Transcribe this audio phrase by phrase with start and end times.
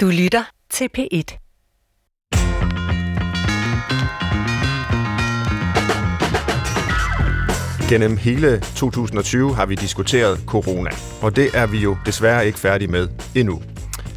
[0.00, 1.38] Du lytter til P1.
[7.88, 10.90] Gennem hele 2020 har vi diskuteret corona,
[11.22, 13.62] og det er vi jo desværre ikke færdige med endnu.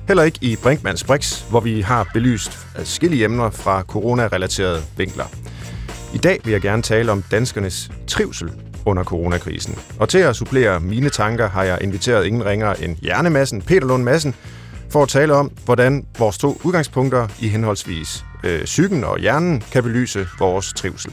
[0.08, 5.26] Heller ikke i Brinkmanns Brix, hvor vi har belyst adskillige emner fra corona-relaterede vinkler.
[6.14, 8.52] I dag vil jeg gerne tale om danskernes trivsel
[8.86, 9.80] under coronakrisen.
[10.00, 14.04] Og til at supplere mine tanker har jeg inviteret ingen ringere end Hjernemassen, Peter Lund
[14.04, 14.36] Madsen,
[14.92, 19.84] for at tale om, hvordan vores to udgangspunkter i henholdsvis øh, psyken og hjernen kan
[19.84, 21.12] belyse vores trivsel.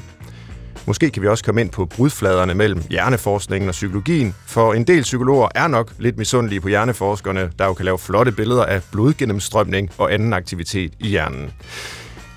[0.86, 5.02] Måske kan vi også komme ind på brudfladerne mellem hjerneforskningen og psykologien, for en del
[5.02, 9.90] psykologer er nok lidt misundelige på hjerneforskerne, der jo kan lave flotte billeder af blodgennemstrømning
[9.98, 11.50] og anden aktivitet i hjernen.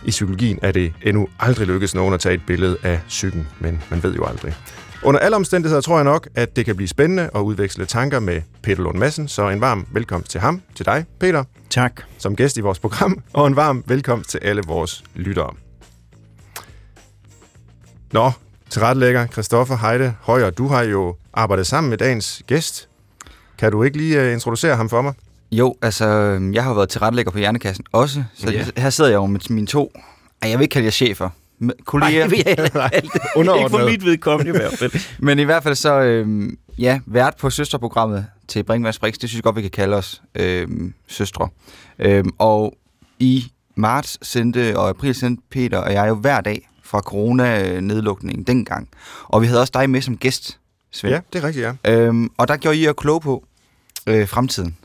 [0.05, 3.81] I psykologien er det endnu aldrig lykkedes nogen at tage et billede af psyken, men
[3.89, 4.55] man ved jo aldrig.
[5.03, 8.41] Under alle omstændigheder tror jeg nok, at det kan blive spændende at udveksle tanker med
[8.63, 11.43] Peter Lund Madsen, så en varm velkomst til ham, til dig, Peter.
[11.69, 12.01] Tak.
[12.17, 15.53] Som gæst i vores program, og en varm velkomst til alle vores lyttere.
[18.11, 18.31] Nå,
[18.69, 22.89] tilrettelægger Christoffer Heide Højer, du har jo arbejdet sammen med dagens gæst.
[23.57, 25.13] Kan du ikke lige uh, introducere ham for mig?
[25.51, 26.05] Jo, altså,
[26.53, 28.65] jeg har været tilrettelægger på Hjernekassen også, så yeah.
[28.77, 29.91] her sidder jeg jo med mine to,
[30.43, 31.29] jeg vil ikke kalde jer chefer,
[31.85, 34.91] kolleger, Nej, Nej, Ikke for mit vedkommende i hvert fald.
[35.19, 39.35] men i hvert fald så, øhm, ja, vært på søsterprogrammet til Brinkmanns Brix, det synes
[39.35, 41.49] jeg godt, vi kan kalde os øhm, søstre.
[41.99, 42.77] Øhm, og
[43.19, 48.89] i marts sendte, og april sendte Peter og jeg jo hver dag fra corona-nedlukningen dengang.
[49.23, 50.57] Og vi havde også dig med som gæst,
[50.91, 51.13] Svend.
[51.13, 51.91] Ja, det er rigtigt, ja.
[51.91, 53.43] Øhm, og der gjorde I jer kloge på
[54.07, 54.77] øh, fremtiden.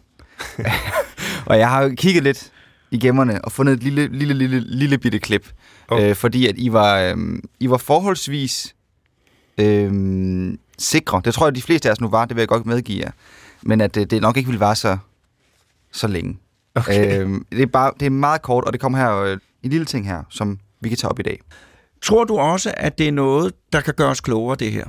[1.46, 2.52] og jeg har jo kigget lidt
[2.90, 5.52] i gemmerne og fundet et lille, lille, lille, lille bitte klip.
[5.88, 6.02] Oh.
[6.02, 7.16] Øh, fordi at I var, øh,
[7.60, 8.74] I var forholdsvis
[9.58, 11.22] øh, sikre.
[11.24, 13.10] Det tror jeg, de fleste af os nu var, det vil jeg godt medgive jer.
[13.62, 14.98] Men at øh, det nok ikke ville være så,
[15.92, 16.38] så længe.
[16.74, 17.20] Okay.
[17.20, 19.84] Øh, det, er bare, det er meget kort, og det kommer her øh, en lille
[19.84, 21.40] ting her, som vi kan tage op i dag.
[22.02, 24.84] Tror du også, at det er noget, der kan gøre os klogere, det her?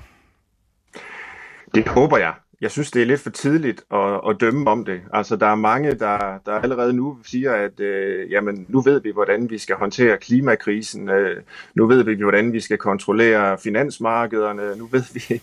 [1.75, 2.33] Det håber jeg.
[2.61, 5.01] Jeg synes, det er lidt for tidligt at, at dømme om det.
[5.13, 9.11] Altså, der er mange, der, der allerede nu siger, at øh, jamen, nu ved vi,
[9.11, 11.09] hvordan vi skal håndtere klimakrisen.
[11.09, 11.41] Øh,
[11.75, 14.77] nu ved vi, hvordan vi skal kontrollere finansmarkederne.
[14.77, 15.41] Nu ved vi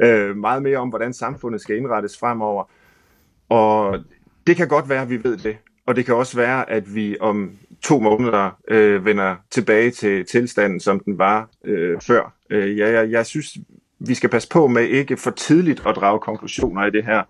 [0.06, 2.64] øh, meget mere om, hvordan samfundet skal indrettes fremover.
[3.48, 3.98] Og
[4.46, 5.56] det kan godt være, at vi ved det.
[5.86, 7.50] Og det kan også være, at vi om
[7.82, 12.32] to måneder øh, vender tilbage til tilstanden, som den var øh, før.
[12.50, 13.56] Øh, jeg, jeg, jeg synes,
[13.98, 17.22] vi skal passe på med ikke for tidligt at drage konklusioner i det her.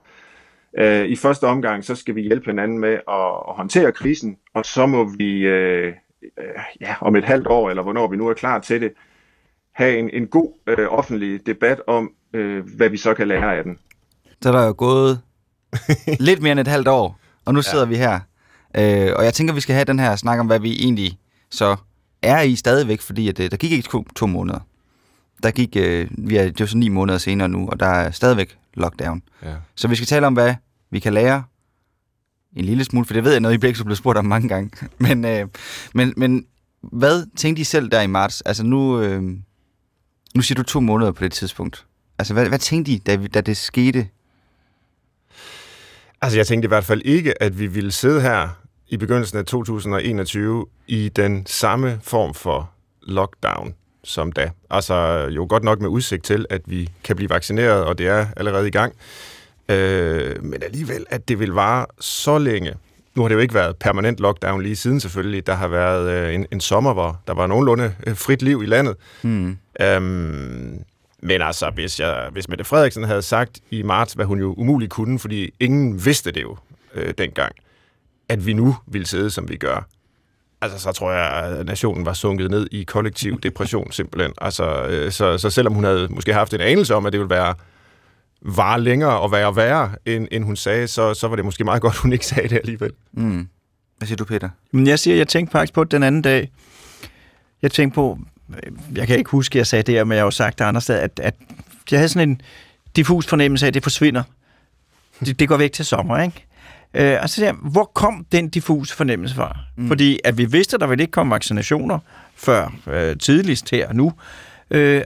[0.78, 4.65] Øh, I første omgang, så skal vi hjælpe hinanden med at, at håndtere krisen, og
[4.65, 6.44] så må vi øh, øh,
[6.81, 8.93] ja, om et halvt år, eller hvornår vi nu er klar til det,
[9.72, 13.65] have en, en god øh, offentlig debat om, øh, hvad vi så kan lære af
[13.65, 13.78] den.
[14.43, 15.21] Så er der jo gået
[16.28, 17.88] lidt mere end et halvt år, og nu sidder ja.
[17.88, 18.21] vi her.
[18.76, 21.19] Øh, og jeg tænker, vi skal have den her snak om, hvad vi egentlig
[21.50, 21.76] så
[22.22, 24.60] er i stadigvæk, fordi at, der gik ikke to, to måneder.
[25.43, 28.11] Der gik, øh, vi er, det jo så ni måneder senere nu, og der er
[28.11, 29.23] stadigvæk lockdown.
[29.43, 29.55] Ja.
[29.75, 30.55] Så vi skal tale om, hvad
[30.91, 31.43] vi kan lære
[32.57, 34.71] en lille smule, for det ved jeg noget, I så blevet spurgt om mange gange.
[34.99, 35.49] Men, øh,
[35.95, 36.47] men, men
[36.83, 38.41] hvad tænkte I selv der i marts?
[38.41, 39.23] Altså nu, øh,
[40.35, 41.87] nu siger du to måneder på det tidspunkt.
[42.19, 44.09] Altså hvad, hvad tænkte I, da, da det skete?
[46.21, 48.49] Altså, jeg tænkte i hvert fald ikke, at vi ville sidde her
[48.89, 52.71] i begyndelsen af 2021 i den samme form for
[53.03, 53.75] lockdown
[54.06, 54.50] som da.
[54.71, 58.27] Altså, jo godt nok med udsigt til, at vi kan blive vaccineret, og det er
[58.37, 58.94] allerede i gang.
[59.69, 62.75] Øh, men alligevel, at det vil vare så længe.
[63.15, 65.47] Nu har det jo ikke været permanent lockdown lige siden selvfølgelig.
[65.47, 68.67] Der har været øh, en, en sommer, hvor der var nogenlunde øh, frit liv i
[68.67, 68.97] landet.
[69.22, 69.59] Hmm.
[69.81, 70.84] Øhm,
[71.21, 74.91] men altså, hvis, jeg, hvis Mette Frederiksen havde sagt i marts, hvad hun jo umuligt
[74.91, 76.56] kunne, fordi ingen vidste det jo
[76.94, 77.53] øh, dengang,
[78.28, 79.88] at vi nu ville sidde, som vi gør,
[80.61, 84.33] altså så tror jeg, at nationen var sunket ned i kollektiv depression simpelthen.
[84.41, 87.31] Altså, øh, så, så selvom hun havde måske haft en anelse om, at det ville
[87.31, 87.55] være
[88.43, 91.83] var længere og være værre, end, end hun sagde, så, så var det måske meget
[91.83, 92.93] godt, hun ikke sagde det alligevel.
[93.12, 93.49] Mm.
[93.99, 94.49] Hvad siger du, Peter?
[94.72, 96.50] Men jeg siger, jeg tænkte faktisk på det den anden dag.
[97.62, 98.19] Jeg tænkte på,
[98.49, 100.58] øh, jeg kan ikke huske, at jeg sagde det her, men jeg har jo sagt
[100.58, 101.35] det andre steder, at, at
[101.91, 102.41] jeg havde sådan en
[102.97, 104.23] diffus fornemmelse af, at det forsvinder.
[105.20, 106.47] Det, det går væk til sommer, ikke?
[106.94, 109.59] Øh, og så siger jeg, hvor kom den diffuse fornemmelse fra?
[109.77, 109.88] Mm.
[109.88, 111.99] Fordi at vi vidste, at der ville ikke komme vaccinationer
[112.37, 114.12] før øh, tidligst her og nu.
[114.71, 115.03] Øh,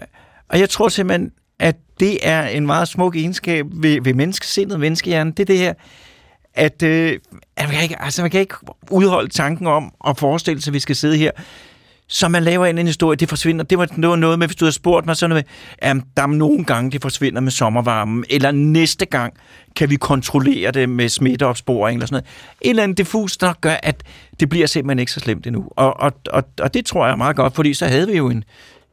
[0.49, 5.32] og jeg tror simpelthen, at det er en meget smuk egenskab ved, ved menneskesindet, menneskehjernen.
[5.32, 5.75] Det er det her,
[6.55, 7.19] at, øh,
[7.56, 8.55] at man, kan ikke, altså man kan ikke
[8.91, 11.31] udholde tanken om at forestille sig, at vi skal sidde her
[12.12, 13.65] Så man laver en, en historie, det forsvinder.
[13.65, 15.45] Det var, det var noget med, hvis du havde spurgt mig sådan noget
[15.81, 19.35] med, at der er nogle gange, det forsvinder med sommervarmen, eller næste gang
[19.77, 22.27] kan vi kontrollere det med smitteopsporing eller sådan noget.
[22.61, 24.03] Et eller andet diffus, der gør, at
[24.41, 25.69] det bliver simpelthen ikke så slemt endnu.
[25.71, 28.29] Og, og, og, og det tror jeg er meget godt, fordi så havde vi jo
[28.29, 28.45] en,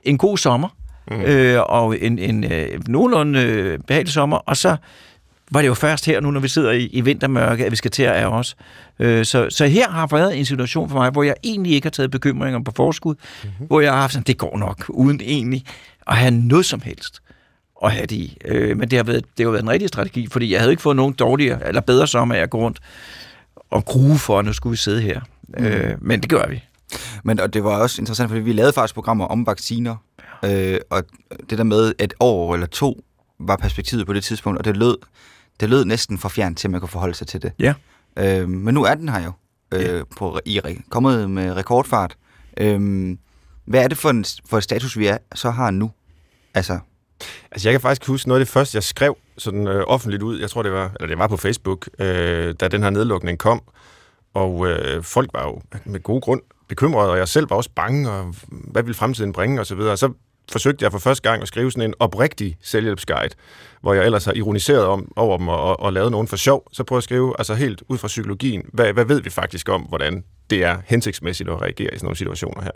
[0.03, 0.69] en god sommer,
[1.11, 1.21] mm.
[1.21, 4.75] øh, og en, en øh, nogenlunde øh, behagelig sommer, og så
[5.51, 7.91] var det jo først her nu, når vi sidder i, i vintermørke, at vi skal
[7.91, 8.55] til at ære os.
[8.99, 11.91] Øh, så, så her har været en situation for mig, hvor jeg egentlig ikke har
[11.91, 13.67] taget bekymringer på forskud, mm-hmm.
[13.67, 15.65] hvor jeg har haft sådan, det går nok, uden egentlig
[16.07, 17.21] at have noget som helst
[17.83, 18.37] at have det i.
[18.45, 20.81] Øh, men det har, været, det har været en rigtig strategi, fordi jeg havde ikke
[20.81, 22.79] fået nogen dårligere eller bedre sommer af at gå rundt
[23.69, 25.21] og grue for, at nu skulle vi sidde her.
[25.47, 25.65] Mm.
[25.65, 26.63] Øh, men det gør vi.
[27.23, 29.95] Men og det var også interessant, fordi vi lavede faktisk programmer om vacciner,
[30.45, 31.03] øh, og
[31.49, 33.03] det der med et år eller to
[33.39, 34.97] var perspektivet på det tidspunkt, og det lød,
[35.59, 37.51] det lød næsten for fjernt til, at man kunne forholde sig til det.
[37.59, 37.73] Ja.
[38.17, 39.31] Øh, men nu er den her jo
[39.73, 40.03] øh, ja.
[40.17, 42.17] på, i, kommet med rekordfart.
[42.57, 43.17] Øh,
[43.65, 45.91] hvad er det for en, for en status, vi er, så har nu?
[46.53, 46.79] Altså,
[47.51, 50.39] Altså, jeg kan faktisk huske noget af det første, jeg skrev sådan øh, offentligt ud.
[50.39, 53.61] Jeg tror, det var, eller det var på Facebook, øh, da den her nedlukning kom.
[54.33, 58.11] Og øh, folk var jo med god grund bekymrede, og jeg selv var også bange,
[58.11, 59.97] og hvad ville fremtiden bringe, og så videre.
[59.97, 60.13] Så
[60.51, 63.33] forsøgte jeg for første gang at skrive sådan en oprigtig selvhjælpsguide,
[63.81, 66.67] hvor jeg ellers har ironiseret om, over dem og, og, og lavet nogen for sjov.
[66.71, 69.69] Så prøver jeg at skrive, altså helt ud fra psykologien, hvad, hvad ved vi faktisk
[69.69, 72.71] om, hvordan det er hensigtsmæssigt at reagere i sådan nogle situationer her.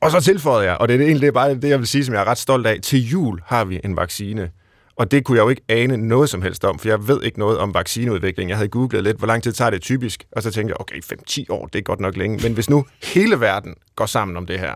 [0.00, 2.04] Og så tilføjede jeg, og det er egentlig det er bare det, jeg vil sige,
[2.04, 4.50] som jeg er ret stolt af, til jul har vi en vaccine.
[4.96, 7.38] Og det kunne jeg jo ikke ane noget som helst om, for jeg ved ikke
[7.38, 8.50] noget om vaccineudvikling.
[8.50, 11.02] Jeg havde googlet lidt, hvor lang tid tager det typisk, og så tænkte jeg, okay,
[11.30, 12.38] 5-10 år, det er godt nok længe.
[12.42, 14.74] Men hvis nu hele verden går sammen om det her,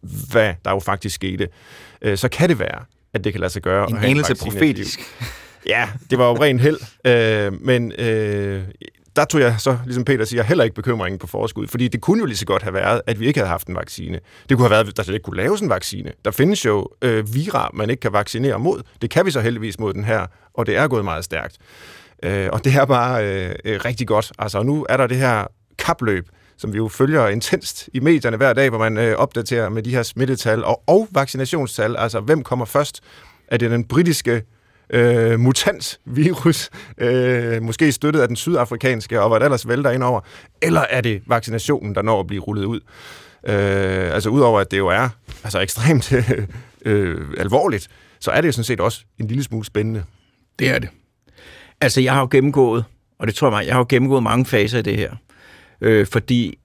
[0.00, 1.48] hvad der jo faktisk skete,
[2.02, 2.84] øh, så kan det være,
[3.14, 3.90] at det kan lade sig gøre.
[3.90, 5.00] En anelse profetisk.
[5.66, 6.78] Ja, det var jo ren held.
[7.04, 8.62] Øh, men øh,
[9.16, 12.18] der tog jeg så, ligesom Peter siger, heller ikke bekymringen på forskud, fordi det kunne
[12.18, 14.20] jo lige så godt have været, at vi ikke havde haft en vaccine.
[14.48, 16.12] Det kunne have været, at der slet ikke kunne laves en vaccine.
[16.24, 18.82] Der findes jo øh, vira, man ikke kan vaccinere mod.
[19.02, 21.58] Det kan vi så heldigvis mod den her, og det er gået meget stærkt.
[22.22, 24.32] Øh, og det er bare øh, øh rigtig godt.
[24.38, 25.46] Altså, nu er der det her
[25.78, 29.82] kapløb, som vi jo følger intenst i medierne hver dag, hvor man øh, opdaterer med
[29.82, 31.96] de her smittetal og, og vaccinationstal.
[31.96, 33.00] Altså, hvem kommer først?
[33.48, 34.42] Er det den britiske
[34.90, 40.20] øh, mutantvirus, øh, måske støttet af den sydafrikanske, og hvad der ellers vælter ind over,
[40.62, 42.80] eller er det vaccinationen, der når at blive rullet ud?
[43.46, 45.08] Øh, altså udover at det jo er
[45.44, 46.12] altså ekstremt
[46.84, 47.88] øh, alvorligt,
[48.20, 50.04] så er det jo sådan set også en lille smule spændende.
[50.58, 50.88] Det er det.
[51.80, 52.84] Altså jeg har jo gennemgået,
[53.18, 55.10] og det tror jeg mig, jeg har jo gennemgået mange faser i det her.
[55.80, 56.58] Øh, fordi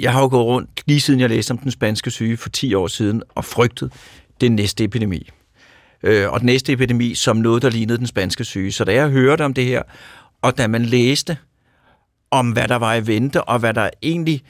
[0.00, 2.74] jeg har jo gået rundt, lige siden jeg læste om den spanske syge for 10
[2.74, 3.92] år siden, og frygtet
[4.40, 5.30] den næste epidemi
[6.02, 8.72] øh, og den næste epidemi som noget, der lignede den spanske syge.
[8.72, 9.82] Så da jeg hørte om det her,
[10.42, 11.36] og da man læste
[12.30, 14.42] om, hvad der var i vente, og hvad der egentlig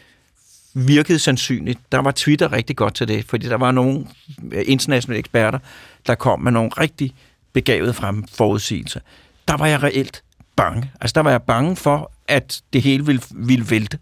[0.75, 4.07] virkede sandsynligt, der var Twitter rigtig godt til det, fordi der var nogle
[4.53, 5.59] øh, internationale eksperter,
[6.07, 7.15] der kom med nogle rigtig
[7.53, 9.01] begavede frem forudsigelser.
[9.49, 10.23] Der var jeg reelt
[10.57, 10.91] bange.
[11.01, 13.99] Altså der var jeg bange for, at det hele ville, ville vælte.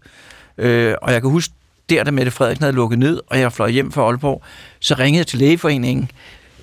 [0.57, 1.53] Øh, og jeg kan huske,
[1.89, 4.43] der da Mette Frederiksen havde lukket ned, og jeg fløj hjem fra Aalborg,
[4.79, 6.11] så ringede jeg til lægeforeningen,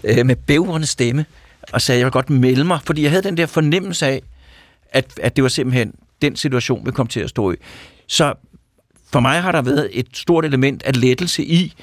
[0.04, 1.26] øh, med bævrende stemme
[1.72, 4.22] og sagde, at jeg vil godt melde mig, fordi jeg havde den der fornemmelse af,
[4.90, 7.56] at, at det var simpelthen den situation, vi kom til at stå i.
[8.06, 8.34] Så
[9.12, 11.74] for mig har der været et stort element af lettelse i,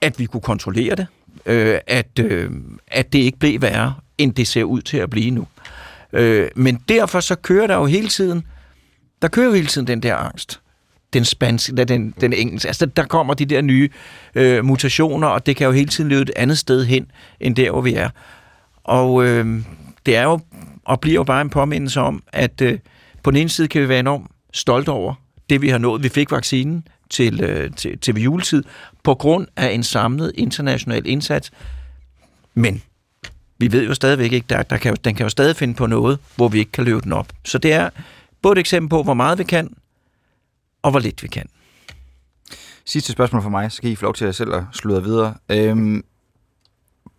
[0.00, 1.06] at vi kunne kontrollere det,
[1.46, 2.50] øh, at, øh,
[2.88, 5.46] at det ikke blev værre, end det ser ud til at blive nu.
[6.12, 8.42] Øh, men derfor så kører der jo hele tiden,
[9.22, 10.60] der kører jo hele tiden den der angst
[11.12, 12.68] den spanske, den, den engelske.
[12.68, 13.88] Altså, der kommer de der nye
[14.34, 17.70] øh, mutationer, og det kan jo hele tiden løbe et andet sted hen, end der,
[17.70, 18.08] hvor vi er.
[18.84, 19.62] Og øh,
[20.06, 20.40] det er jo,
[20.84, 22.78] og bliver jo bare en påmindelse om, at øh,
[23.22, 25.14] på den ene side kan vi være enormt stolte over
[25.50, 26.02] det, vi har nået.
[26.02, 28.64] Vi fik vaccinen til, øh, til, til juletid
[29.02, 31.50] på grund af en samlet international indsats.
[32.54, 32.82] Men
[33.58, 36.18] vi ved jo stadigvæk ikke, der, der kan, den kan jo stadig finde på noget,
[36.36, 37.32] hvor vi ikke kan løbe den op.
[37.44, 37.90] Så det er
[38.46, 39.74] både et eksempel på, hvor meget vi kan,
[40.82, 41.46] og hvor lidt vi kan.
[42.84, 45.34] Sidste spørgsmål for mig, så kan I få lov til at selv at sludre videre.
[45.48, 46.04] Øhm,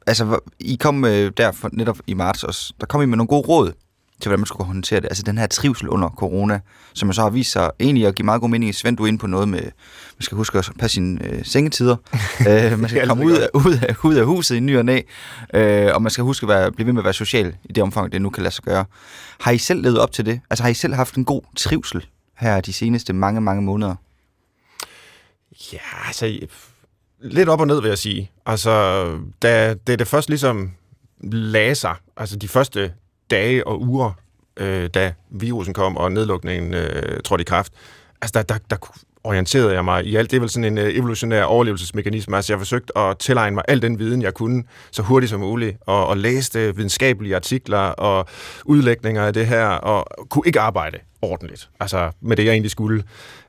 [0.07, 3.27] altså, I kom øh, der for, netop i marts også, der kom I med nogle
[3.27, 3.73] gode råd
[4.21, 5.05] til, hvordan man skulle håndtere det.
[5.05, 6.59] Altså den her trivsel under corona,
[6.93, 8.75] som så har vist sig egentlig at give meget god mening.
[8.75, 11.95] Svend, du er inde på noget med, man skal huske at passe sine øh, sengetider.
[12.49, 15.01] øh, man skal komme ud af, ud, af, ud af huset i ny og næ,
[15.53, 17.83] øh, og man skal huske at være, blive ved med at være social i det
[17.83, 18.85] omfang, det nu kan lade sig gøre.
[19.39, 20.39] Har I selv levet op til det?
[20.49, 22.05] Altså har I selv haft en god trivsel
[22.37, 23.95] her de seneste mange, mange måneder?
[25.73, 26.39] Ja, altså
[27.21, 28.31] lidt op og ned vil jeg sige.
[28.45, 29.03] Altså,
[29.41, 30.71] da det, det først ligesom
[31.31, 32.93] lagde sig, altså de første
[33.31, 34.11] dage og uger,
[34.57, 37.73] øh, da virusen kom og nedlukningen øh, trådte i kraft,
[38.21, 38.77] altså der, der, der
[39.23, 40.31] orienterede jeg mig i alt.
[40.31, 42.35] Det er vel sådan en øh, evolutionær overlevelsesmekanisme.
[42.35, 45.77] Altså jeg forsøgte at tilegne mig al den viden, jeg kunne, så hurtigt som muligt,
[45.85, 48.27] og, og læste videnskabelige artikler og
[48.65, 53.03] udlægninger af det her, og kunne ikke arbejde ordentligt, altså med det, jeg egentlig skulle.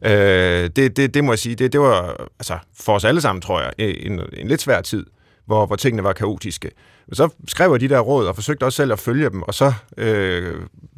[0.04, 3.42] Øh, det, det, det må jeg sige, det, det var altså, for os alle sammen,
[3.42, 5.06] tror jeg, en, en lidt svær tid,
[5.47, 6.70] hvor, hvor tingene var kaotiske.
[7.08, 9.54] Men så skrev jeg de der råd og forsøgte også selv at følge dem, og
[9.54, 10.54] så øh,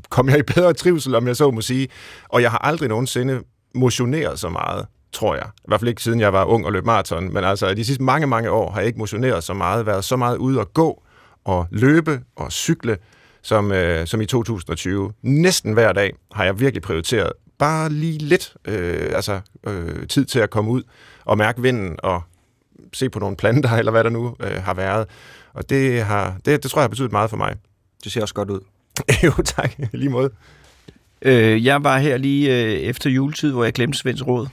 [0.08, 1.88] kom jeg i bedre trivsel, om jeg så må sige.
[2.28, 3.40] Og jeg har aldrig nogensinde
[3.74, 5.46] motioneret så meget, tror jeg.
[5.46, 8.02] I hvert fald ikke siden jeg var ung og løb maraton, men altså de sidste
[8.02, 11.02] mange, mange år har jeg ikke motioneret så meget, været så meget ude at gå
[11.44, 12.96] og løbe og cykle,
[13.42, 15.12] som, øh, som i 2020.
[15.22, 20.38] Næsten hver dag har jeg virkelig prioriteret bare lige lidt øh, altså, øh, tid til
[20.38, 20.82] at komme ud
[21.24, 22.22] og mærke vinden og
[22.92, 25.08] se på nogle planter, eller hvad der nu øh, har været.
[25.54, 27.54] Og det, har, det, det tror jeg har betydet meget for mig.
[28.04, 28.60] Det ser også godt ud.
[29.24, 29.72] jo, tak.
[29.92, 30.30] Lige måde.
[31.22, 34.46] Øh, jeg var her lige øh, efter juletid, hvor jeg glemte Svends råd.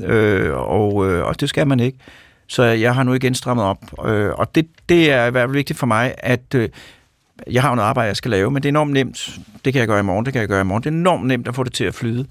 [0.00, 1.98] Øh, og, øh, og det skal man ikke.
[2.46, 4.06] Så jeg har nu igen strammet op.
[4.06, 6.68] Øh, og det, det er i hvert fald vigtigt for mig, at øh,
[7.50, 9.38] jeg har noget arbejde, jeg skal lave, men det er enormt nemt.
[9.64, 10.82] Det kan jeg gøre i morgen, det kan jeg gøre i morgen.
[10.82, 12.26] Det er enormt nemt at få det til at flyde.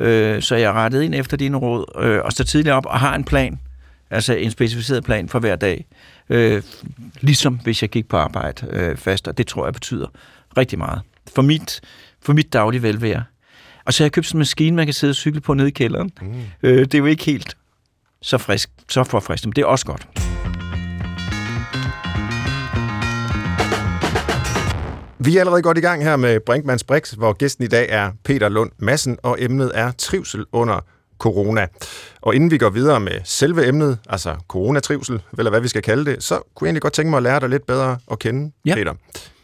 [0.00, 3.00] Øh, så jeg er rettet ind efter dine råd øh, og står tidligere op og
[3.00, 3.58] har en plan.
[4.10, 5.86] Altså en specificeret plan for hver dag.
[6.30, 6.62] Øh,
[7.20, 10.06] ligesom hvis jeg gik på arbejde øh, fast, og det tror jeg betyder
[10.56, 11.00] rigtig meget.
[11.34, 11.80] For mit,
[12.22, 13.24] for mit daglige velvære.
[13.84, 15.68] Og så har jeg købt sådan en maskine, man kan sidde og cykle på nede
[15.68, 16.10] i kælderen.
[16.22, 16.34] Mm.
[16.62, 17.56] Øh, det er jo ikke helt
[18.22, 20.08] så frisk, så forfriskende, men det er også godt.
[25.18, 28.10] Vi er allerede godt i gang her med Brinkmanns Brix, hvor gæsten i dag er
[28.24, 30.80] Peter Lund Madsen, og emnet er trivsel under
[31.18, 31.66] corona.
[32.22, 36.04] Og inden vi går videre med selve emnet, altså coronatrivsel, eller hvad vi skal kalde
[36.10, 38.52] det, så kunne jeg egentlig godt tænke mig at lære dig lidt bedre at kende,
[38.66, 38.74] Ja.
[38.74, 38.92] Peter.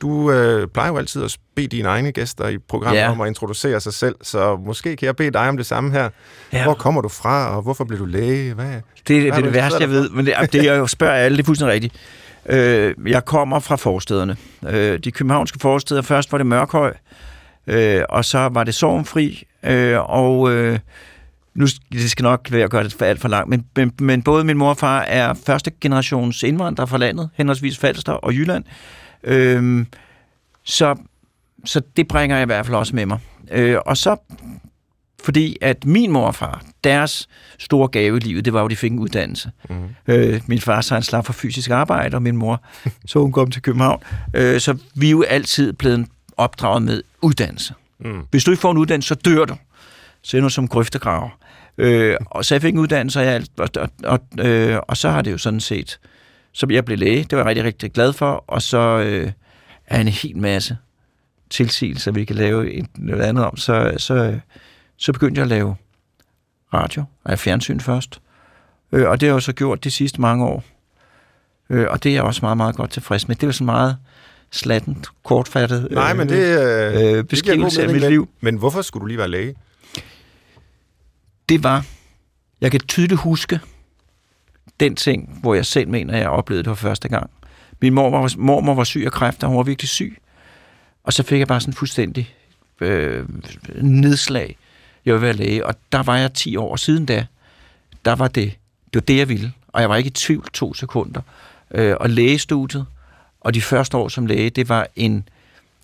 [0.00, 3.10] Du øh, plejer jo altid at bede dine egne gæster i programmet Ja.
[3.10, 6.08] om at introducere sig selv, så måske kan jeg bede dig om det samme her.
[6.52, 6.64] Ja.
[6.64, 8.54] Hvor kommer du fra, og hvorfor blev du læge?
[8.54, 8.66] Hvad?
[8.66, 11.36] Det, det er har du det værste, jeg ved, men det, det jo spørger alle,
[11.36, 11.94] det er fuldstændig rigtigt.
[12.46, 14.36] Øh, jeg kommer fra forstederne.
[14.68, 16.94] Øh, de københavnske forsteder, først var det Mørkhøj,
[17.66, 20.78] øh, og så var det Sorgenfri, øh, og øh,
[21.54, 24.22] nu det skal nok være at gøre det for alt for langt, men, men, men
[24.22, 28.64] både min mor og far er første generations indvandrere fra landet, henholdsvis Falster og Jylland.
[29.24, 29.86] Øh,
[30.64, 30.96] så,
[31.64, 33.18] så det bringer jeg i hvert fald også med mig.
[33.50, 34.16] Øh, og så
[35.24, 37.28] fordi at min mor og far, deres
[37.58, 39.50] store gave i livet, det var jo, at de fik en uddannelse.
[39.70, 39.76] Mm.
[40.08, 42.62] Øh, min far så han slap for fysisk arbejde, og min mor,
[43.06, 44.02] så hun kom til København.
[44.34, 47.74] Øh, så vi er jo altid blevet opdraget med uddannelse.
[48.00, 48.22] Mm.
[48.30, 49.56] Hvis du ikke får en uddannelse, så dør du.
[50.22, 51.38] Så er du som grøftegraver.
[51.78, 55.10] Øh, og så jeg fik en uddannelse, og, jeg, og, og, og, øh, og så
[55.10, 56.00] har det jo sådan set,
[56.52, 59.32] så jeg blev læge, det var jeg rigtig, rigtig glad for, og så øh,
[59.86, 60.76] er en hel masse
[61.50, 64.40] tilsigelser, vi kan lave et, noget andet om, så, så,
[64.96, 65.76] så begyndte jeg at lave
[66.74, 68.20] radio, og fjernsyn først.
[68.92, 70.64] Øh, og det har jeg jo så gjort de sidste mange år.
[71.70, 73.36] Øh, og det er jeg også meget, meget godt tilfreds med.
[73.36, 73.96] Det er jo sådan meget
[74.50, 78.28] slatten, kortfattet Nej, men det, øh, øh, det beskrivelse af mening, mit liv.
[78.40, 79.54] Men hvorfor skulle du lige være læge?
[81.50, 81.86] Det var,
[82.60, 83.60] jeg kan tydeligt huske
[84.80, 87.30] den ting, hvor jeg selv mener, jeg oplevede det for første gang.
[87.80, 90.18] Min mormor var, mormor var syg af kræft, og hun var virkelig syg.
[91.04, 92.34] Og så fik jeg bare sådan fuldstændig
[92.80, 93.28] øh,
[93.82, 94.56] nedslag.
[95.04, 97.26] Jeg ville være læge, og der var jeg 10 år siden da.
[98.04, 99.52] Der var det, det var det, jeg ville.
[99.68, 101.20] Og jeg var ikke i tvivl to sekunder.
[101.70, 102.86] Øh, og lægestudiet,
[103.40, 105.28] og de første år som læge, det var en,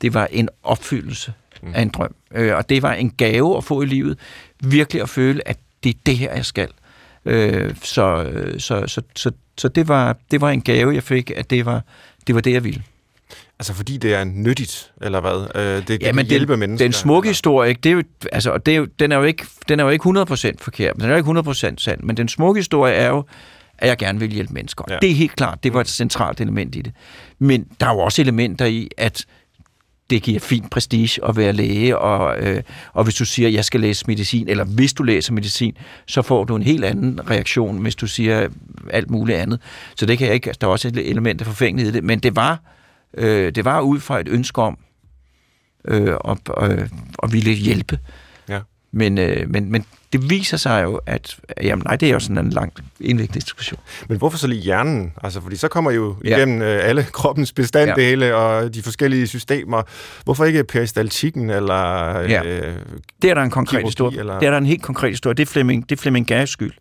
[0.02, 1.32] det var en opfyldelse
[1.66, 1.72] mm.
[1.74, 2.14] af en drøm.
[2.34, 4.18] Øh, og det var en gave at få i livet.
[4.64, 6.68] Virkelig at føle, at det er det her, jeg skal.
[7.24, 11.50] Øh, så, så, så, så, så det, var, det var en gave, jeg fik, at
[11.50, 11.82] det var
[12.26, 12.82] det, var det jeg ville.
[13.58, 15.46] Altså fordi det er nyttigt, eller hvad?
[15.54, 16.84] Øh, det, det Ja, kan men hjælpe den, mennesker.
[16.86, 19.22] den smukke eller- historie, det er jo, altså, og det er jo, den, er jo
[19.22, 22.16] ikke, den er jo ikke 100% forkert, men den er jo ikke 100% sand, men
[22.16, 23.24] den smukke historie er jo,
[23.78, 24.84] at jeg gerne vil hjælpe mennesker.
[24.90, 24.98] Ja.
[25.02, 26.92] Det er helt klart, det var et centralt element i det.
[27.38, 29.24] Men der er jo også elementer i, at
[30.10, 33.64] det giver fin prestige at være læge, og, øh, og hvis du siger, at jeg
[33.64, 37.78] skal læse medicin, eller hvis du læser medicin, så får du en helt anden reaktion,
[37.78, 38.48] hvis du siger
[38.90, 39.60] alt muligt andet.
[39.96, 42.04] Så det kan jeg ikke, altså, der er også et element af forfængelighed i det,
[42.04, 42.60] men det var,
[43.14, 44.78] øh, det var ud fra et ønske om
[45.88, 46.88] øh, at, øh,
[47.22, 47.98] at ville hjælpe.
[48.96, 49.10] Ja.
[49.10, 52.38] Men, øh, men, men det viser sig jo, at jamen, nej, det er jo sådan
[52.38, 53.80] en lang indviklet diskussion.
[54.08, 55.12] Men hvorfor så lige hjernen?
[55.24, 56.36] Altså, fordi så kommer jo Ja.
[56.36, 58.34] igennem øh, alle kroppens bestanddele ja.
[58.34, 59.82] og de forskellige systemer.
[60.24, 62.10] Hvorfor ikke peristaltikken eller...
[62.20, 62.42] Ja.
[62.44, 62.74] Øh,
[63.22, 64.18] Det er der en konkret historie.
[64.18, 65.34] eller- Det er der en helt konkret historie.
[65.34, 66.72] Det er Flemming, det er Flemming Gærs skyld.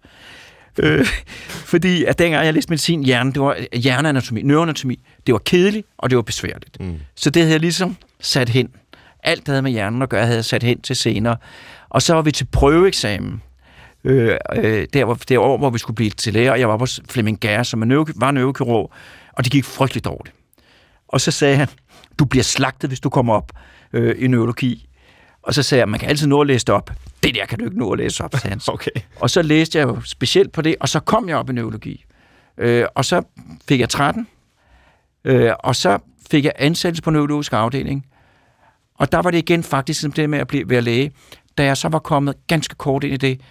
[0.80, 1.06] Øh,
[1.74, 6.10] fordi at dengang jeg læste medicin, hjerne, det var hjerneanatomi, neuroanatomi, det var kedeligt, og
[6.10, 6.80] det var besværligt.
[6.80, 6.96] Mm.
[7.16, 8.70] Så det havde jeg ligesom sat hen.
[9.24, 11.38] Alt, der havde med hjernen at gøre, havde jeg sat hen til senere.
[11.90, 13.42] Og så var vi til prøveeksamen
[14.04, 16.78] øh, øh, der, hvor, det år, hvor vi skulle blive til lærer, og jeg var
[16.78, 18.92] på Flemming Gær, som nøve, var neurokirurg,
[19.34, 20.36] og det gik frygteligt dårligt.
[21.08, 21.68] Og så sagde han,
[22.20, 23.52] du bliver slagtet, hvis du kommer op
[23.94, 24.90] øh, i neurologi.
[25.42, 26.92] Og så sagde jeg, man kan altid nå at læse det op.
[27.24, 28.62] Det der kan du ikke nå at læse op, sagde han.
[28.74, 28.92] Okay.
[29.20, 32.06] Og så læste jeg jo specielt på det, og så kom jeg op i neurologi.
[32.58, 33.22] Øh, og så
[33.68, 34.28] fik jeg 13,
[35.26, 35.98] øh, og så
[36.32, 38.06] fik jeg ansættelse på neurologisk afdeling.
[38.98, 41.12] Og der var det igen faktisk som det med at blive, være læge.
[41.58, 43.42] Da jeg så var kommet ganske kort ind i det,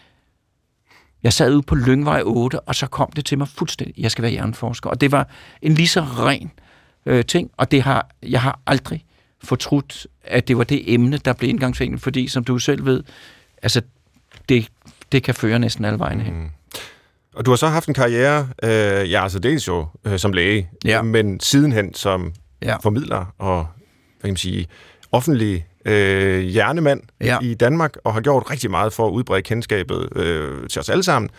[1.23, 4.23] jeg sad ude på Lyngvej 8, og så kom det til mig fuldstændig, jeg skal
[4.23, 4.91] være hjerneforsker.
[4.91, 5.29] Og det var
[5.63, 6.51] en lige så ren
[7.07, 9.05] øh, ting, og det har, jeg har aldrig
[9.45, 13.03] fortrudt, at det var det emne, der blev indgangsvinklen, fordi som du selv ved,
[13.63, 13.83] altså
[14.49, 14.69] det,
[15.13, 16.35] det kan føre næsten alle vejen hen.
[16.35, 16.49] Mm.
[17.35, 20.69] Og du har så haft en karriere, øh, ja, altså dels jo øh, som læge,
[20.85, 21.03] Ja.
[21.03, 22.33] men sidenhen som
[22.63, 22.77] Ja.
[22.77, 23.57] formidler og,
[24.21, 24.67] hvad kan man sige,
[25.13, 27.39] offentlig øh, hjernemand Ja.
[27.43, 31.03] i Danmark, og har gjort rigtig meget for at udbrede kendskabet øh, til os alle
[31.03, 31.31] sammen,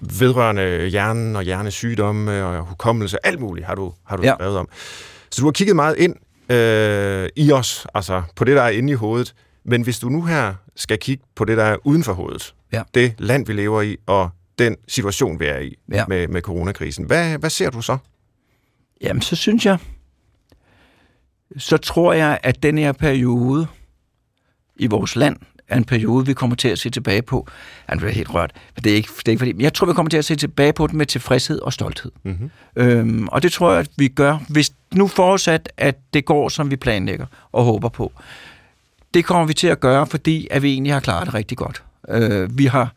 [0.00, 4.34] vedrørende hjernen og hjernesygdomme og hukommelse, alt muligt har du, har du Ja.
[4.34, 4.68] skrevet om.
[5.30, 6.16] Så du har kigget meget ind
[6.52, 9.34] øh, i os, altså på det, der er inde i hovedet.
[9.64, 12.82] Men hvis du nu her skal kigge på det, der er uden for hovedet, Ja.
[12.94, 16.04] det land, vi lever i, og den situation, vi er i Ja.
[16.08, 17.98] med, med coronakrisen, hvad, hvad ser du så?
[19.02, 19.78] Jamen, så synes jeg,
[21.58, 23.66] så tror jeg, at den her periode
[24.76, 25.36] i vores land
[25.68, 27.46] er en periode, vi kommer til at se tilbage på.
[27.86, 29.86] Han bliver helt rørt, men det er ikke, det er ikke fordi, men jeg tror,
[29.86, 32.12] vi kommer til at se tilbage på den med tilfredshed og stolthed.
[32.22, 32.50] Mm-hmm.
[32.76, 36.70] Øhm, og det tror jeg, at vi gør, hvis nu forudsat, at det går, som
[36.70, 38.12] vi planlægger og håber på.
[39.14, 41.82] Det kommer vi til at gøre, fordi at vi egentlig har klaret det rigtig godt.
[42.08, 42.92] Øh, vi, har,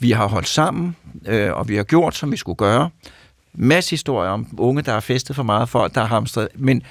[0.00, 2.90] vi har holdt sammen, øh, og vi har gjort, som vi skulle gøre.
[3.52, 6.48] Masse historier om unge, der har festet for meget, folk, der har hamstret.
[6.54, 6.82] Men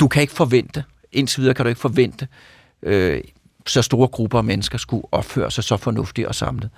[0.00, 2.28] du kan ikke forvente, indtil videre kan du ikke forvente,
[2.82, 3.20] øh,
[3.66, 6.70] så store grupper af mennesker skulle opføre sig så fornuftigt og samlet.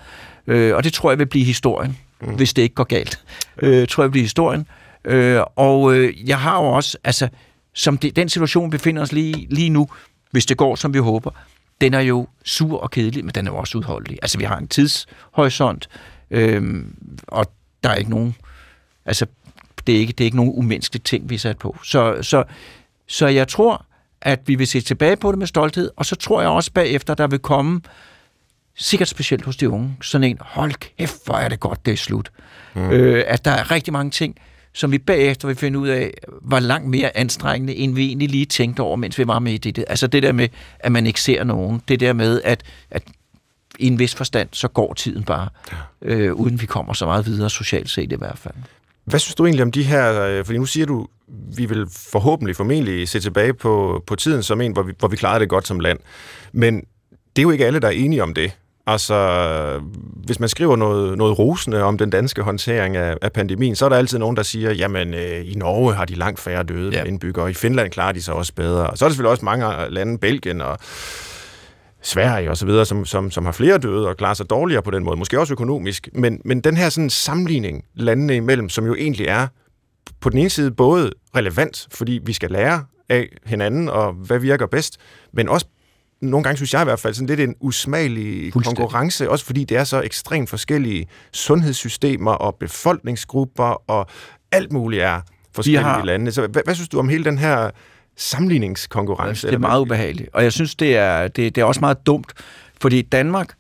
[0.47, 2.35] Øh, og det tror jeg vil blive historien, mm.
[2.35, 3.25] hvis det ikke går galt.
[3.63, 4.67] Øh, tror jeg vil blive historien.
[5.05, 7.29] Øh, og øh, jeg har jo også, altså,
[7.75, 9.89] som det, den situation, vi befinder os lige, lige nu,
[10.31, 11.31] hvis det går, som vi håber,
[11.81, 14.19] den er jo sur og kedelig, men den er jo også udholdelig.
[14.23, 15.89] Altså, vi har en tidshorisont,
[16.31, 16.85] øh,
[17.27, 17.53] og
[17.83, 18.35] der er ikke nogen,
[19.05, 19.27] altså,
[19.87, 21.79] det er ikke, det er ikke nogen umenneskelige ting, vi er sat på.
[21.85, 22.45] Så, så,
[23.07, 23.87] så jeg tror,
[24.21, 27.15] at vi vil se tilbage på det med stolthed, og så tror jeg også bagefter,
[27.15, 27.81] der vil komme,
[28.75, 31.97] sikkert specielt hos de unge, sådan en, hold kæft, hvor er det godt, det er
[31.97, 32.31] slut.
[32.75, 32.91] Mm.
[32.91, 34.37] Øh, at der er rigtig mange ting,
[34.73, 38.47] som vi bagefter vil finde ud af, var langt mere anstrengende, end vi egentlig lige
[38.47, 39.85] tænkte over, mens vi var med i det.
[39.89, 41.83] Altså det der med, at man ikke ser nogen.
[41.89, 43.03] Det der med, at, at
[43.79, 45.49] i en vis forstand, så går tiden bare,
[46.03, 48.55] øh, uden vi kommer så meget videre, socialt set i hvert fald.
[49.05, 51.07] Hvad synes du egentlig om de her, øh, fordi nu siger du,
[51.57, 55.17] vi vil forhåbentlig formentlig se tilbage på, på tiden som en, hvor vi, hvor vi
[55.17, 55.99] klarede det godt som land.
[56.53, 56.75] Men
[57.37, 58.53] det er jo ikke alle, der er enige om det.
[58.87, 59.81] Altså,
[60.25, 63.89] hvis man skriver noget, noget rosende om den danske håndtering af, af pandemien, så er
[63.89, 67.05] der altid nogen, der siger, jamen øh, i Norge har de langt færre døde Ja.
[67.05, 68.87] indbyggere, og i Finland klarer de sig også bedre.
[68.91, 70.79] Og så er der selvfølgelig også mange lande, Belgien og
[72.03, 74.91] Sverige og så videre, som, som, som har flere døde og klarer sig dårligere på
[74.91, 76.09] den måde, måske også økonomisk.
[76.15, 79.47] Men, men den her sådan sammenligning landene imellem, som jo egentlig er
[80.21, 84.67] på den ene side både relevant, fordi vi skal lære af hinanden og hvad virker
[84.67, 84.97] bedst,
[85.33, 85.67] men også
[86.23, 89.77] nogle gange synes jeg i hvert fald sådan lidt en usmagelig konkurrence, også fordi det
[89.77, 94.07] er så ekstremt forskellige sundhedssystemer og befolkningsgrupper og
[94.53, 95.21] alt muligt er
[95.55, 96.33] forskellige har- i landene.
[96.33, 97.71] Så hvad, hvad synes du om hele den her
[98.23, 99.47] sammenligningskonkurrence?
[99.47, 100.29] Det er meget ubehageligt.
[100.33, 102.33] Og jeg synes, det er, det, det er også meget dumt,
[102.81, 103.55] fordi Danmark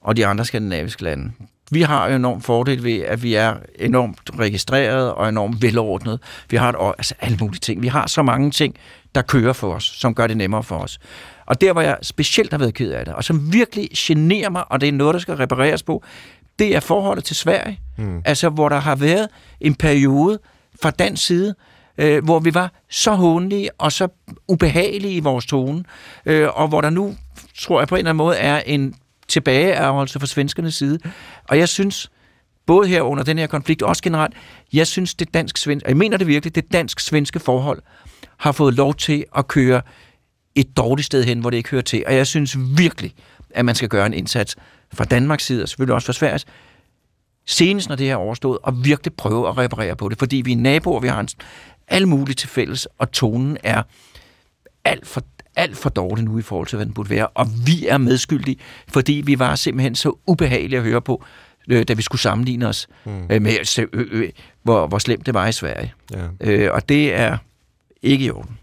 [0.00, 1.32] og de andre skandinaviske lande,
[1.70, 6.20] vi har jo enormt fordel ved, at vi er enormt registreret og enormt velordnet.
[6.50, 7.82] Vi har et, altså alle mulige ting.
[7.82, 8.74] Vi har så mange ting,
[9.14, 10.98] der kører for os, som gør det nemmere for os.
[11.46, 14.72] Og der, hvor jeg specielt har været ked af det, og som virkelig generer mig,
[14.72, 16.04] og det er noget, der skal repareres på,
[16.58, 17.80] det er forholdet til Sverige.
[17.98, 18.22] Mm.
[18.24, 19.28] Altså, hvor der har været
[19.60, 20.38] en periode
[20.82, 21.54] fra dansk side,
[21.98, 24.08] øh, hvor vi var så hånlige og så
[24.48, 25.84] ubehagelige i vores tone,
[26.26, 27.16] øh, og hvor der nu,
[27.58, 28.94] tror jeg på en eller anden måde, er en
[29.28, 30.98] tilbageærgelse fra svenskernes side.
[31.48, 32.10] Og jeg synes,
[32.66, 34.34] både her under den her konflikt, også generelt,
[34.72, 37.82] jeg synes, det dansk-svenske, jeg mener det virkelig, det dansk-svenske forhold
[38.36, 39.82] har fået lov til at køre
[40.54, 42.04] et dårligt sted hen, hvor det ikke hører til.
[42.06, 43.14] Og jeg synes virkelig,
[43.50, 44.56] at man skal gøre en indsats
[44.94, 46.46] fra Danmarks side, og selvfølgelig også fra Sveriges,
[47.46, 50.52] senest når det her er overstået, og virkelig prøve at reparere på det, fordi vi
[50.52, 51.28] er naboer, vi har en,
[51.90, 53.82] alle mulige til fælles, og tonen er
[54.84, 55.22] alt for,
[55.56, 58.56] alt for dårlig nu i forhold til, hvad den burde være, og vi er medskyldige,
[58.88, 61.24] fordi vi var simpelthen så ubehagelige at høre på,
[61.70, 63.26] øh, da vi skulle sammenligne os mm.
[63.30, 64.30] øh, med, øh, øh,
[64.62, 65.92] hvor, hvor slemt det var i Sverige.
[66.12, 66.26] Ja.
[66.40, 67.38] Øh, og det er
[68.02, 68.58] ikke i orden.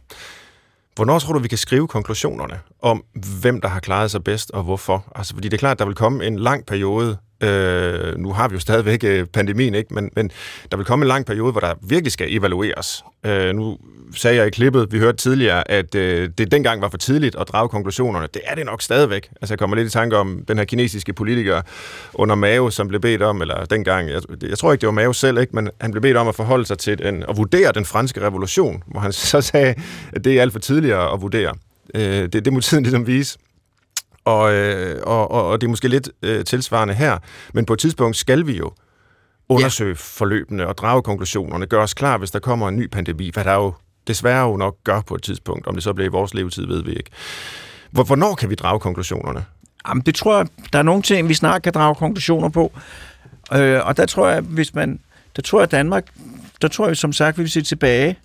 [0.95, 3.03] Hvornår tror du, vi kan skrive konklusionerne om,
[3.41, 5.11] hvem der har klaret sig bedst og hvorfor?
[5.15, 8.47] Altså, fordi det er klart, at der vil komme en lang periode Øh, nu har
[8.47, 9.93] vi jo stadigvæk øh, pandemien, ikke?
[9.93, 10.31] Men, men
[10.71, 13.03] der vil komme en lang periode, hvor der virkelig skal evalueres.
[13.25, 13.77] Øh, nu
[14.15, 17.47] sagde jeg i klippet, vi hørte tidligere, at øh, det dengang var for tidligt at
[17.47, 18.27] drage konklusionerne.
[18.33, 19.29] Det er det nok stadigvæk.
[19.41, 21.61] Altså jeg kommer lidt i tanke om den her kinesiske politiker
[22.13, 25.13] under Mao, som blev bedt om, eller dengang, jeg, jeg tror ikke, det var Mao
[25.13, 25.55] selv, ikke?
[25.55, 28.83] men han blev bedt om at forholde sig til den, og vurdere den franske revolution,
[28.87, 29.75] hvor han så sagde,
[30.13, 31.53] at det er alt for tidligt at vurdere.
[31.95, 33.37] Øh, det, det må tiden ligesom vise.
[34.27, 37.17] Og, øh, og, og, og det er måske lidt øh, tilsvarende her,
[37.53, 38.71] men på et tidspunkt skal vi jo
[39.49, 39.95] undersøge ja.
[39.97, 43.53] forløbene og drage konklusionerne, gøre os klar, hvis der kommer en ny pandemi, hvad der
[43.53, 43.73] jo
[44.07, 45.67] desværre jo nok gør på et tidspunkt.
[45.67, 47.09] Om det så bliver i vores levetid, ved vi ikke.
[47.91, 49.45] Hvornår kan vi drage konklusionerne?
[49.87, 52.71] Jamen, det tror jeg, der er nogle ting, vi snart kan drage konklusioner på.
[53.53, 54.99] Øh, og der tror jeg, hvis man,
[55.35, 56.05] der tror jeg Danmark,
[56.61, 58.19] der tror jeg som sagt, vi vil se tilbage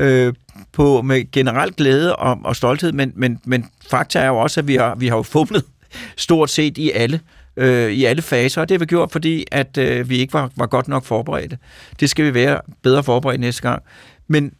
[0.00, 0.34] øh,
[0.72, 4.68] på med generelt glæde og, og stolthed, men, men, men fakta er jo også, at
[4.68, 5.64] vi har, vi har jo fumlet
[6.16, 7.20] stort set i alle
[7.56, 10.50] øh, i alle faser, og det har vi gjort, fordi at øh, vi ikke var,
[10.56, 11.58] var godt nok forberedte.
[12.00, 13.82] Det skal vi være bedre forberedt næste gang.
[14.28, 14.52] Men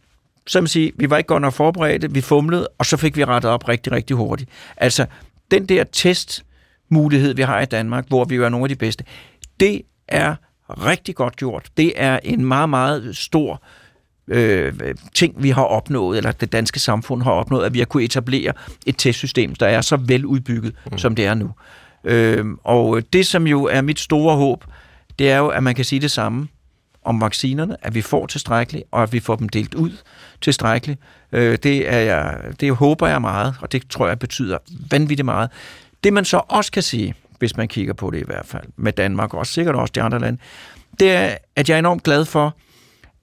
[0.47, 3.51] som siger, vi var ikke godt nok forberedte, vi fumlede, og så fik vi rettet
[3.51, 4.49] op rigtig, rigtig hurtigt.
[4.77, 5.05] Altså,
[5.51, 9.03] den der testmulighed, vi har i Danmark, hvor vi jo er nogle af de bedste,
[9.59, 10.35] det er
[10.69, 11.69] rigtig godt gjort.
[11.77, 13.80] Det er en meget, meget stor øh,
[15.13, 18.53] ting, vi har opnået, eller det danske samfund har opnået, at vi har kunne etablere
[18.85, 20.97] et testsystem, der er så veludbygget, mm.
[20.97, 21.51] som det er nu.
[22.03, 24.65] Øh, og det, som jo er mit store håb,
[25.19, 26.47] det er jo, at man kan sige det samme
[27.03, 29.91] om vaccinerne, at vi får tilstrækkeligt, og at vi får dem delt ud
[30.41, 30.99] tilstrækkeligt.
[31.31, 34.57] Øh, det, er jeg, det håber jeg meget, og det tror jeg betyder
[34.91, 35.49] vanvittigt meget.
[36.03, 38.91] Det man så også kan sige, hvis man kigger på det i hvert fald, med
[38.91, 40.39] Danmark, og sikkert også de andre lande,
[40.99, 42.55] det er, at jeg er enormt glad for,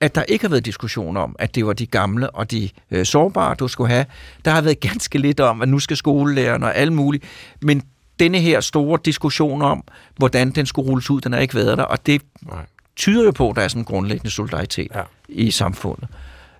[0.01, 3.07] at der ikke har været diskussion om, at det var de gamle og de øh,
[3.07, 4.07] sårbare, du skulle have.
[4.45, 7.25] Der har været ganske lidt om, at nu skal skolelærerne og alt muligt.
[7.63, 7.83] Men
[8.21, 9.85] denne her store diskussion om,
[10.17, 12.67] hvordan den skulle rulles ud, den er ikke været der, og det Nej.
[12.97, 15.03] tyder jo på, at der er sådan en grundlæggende solidaritet ja.
[15.29, 16.09] i samfundet.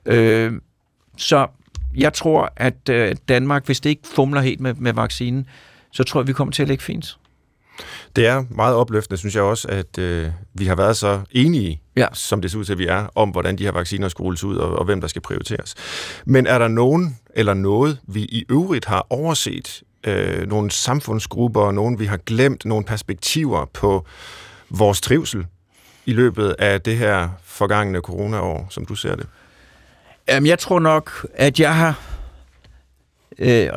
[0.07, 0.53] Øh,
[1.17, 1.47] så
[1.97, 5.47] jeg tror, at øh, Danmark, hvis det ikke fumler helt med, med vaccinen,
[5.93, 7.19] så tror jeg, vi kommer til at ligge fint.
[8.17, 12.07] Det er meget opløftende, synes jeg også, at øh, vi har været så enige, ja.
[12.13, 14.45] som det ser ud til, at vi er, om hvordan de her vacciner skal rulles
[14.45, 15.75] ud, og, og hvem der skal prioriteres.
[16.25, 19.83] Men er der nogen eller noget, vi i øvrigt har overset?
[20.05, 24.07] Øh, nogle samfundsgrupper, nogen vi har glemt, nogle perspektiver på
[24.71, 25.47] vores trivsel
[26.07, 29.27] i løbet af det her forgangne coronaår, som du ser det?
[30.29, 32.01] Jamen, jeg tror nok, at jeg har...
[33.39, 33.69] Øh,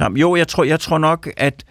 [0.00, 1.64] jo, jeg tror, jeg tror nok, at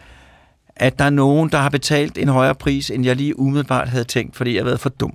[0.79, 4.03] at der er nogen, der har betalt en højere pris, end jeg lige umiddelbart havde
[4.03, 5.13] tænkt, fordi jeg har været for dum.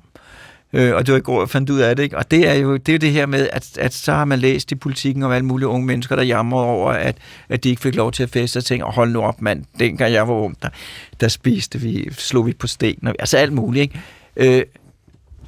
[0.73, 2.03] Øh, og det var i går, jeg fandt ud af det.
[2.03, 2.19] Ikke?
[2.19, 4.73] Og det er jo det, er det her med, at, at så har man læst
[4.73, 7.17] i politikken om alle mulige unge mennesker, der jammer over, at,
[7.49, 10.13] at de ikke fik lov til at feste og tænker, hold nu op mand, dengang
[10.13, 10.69] jeg var ung, der,
[11.21, 13.83] der spiste vi, slog vi på sten, og, altså alt muligt.
[13.83, 14.59] Ikke?
[14.59, 14.65] Øh,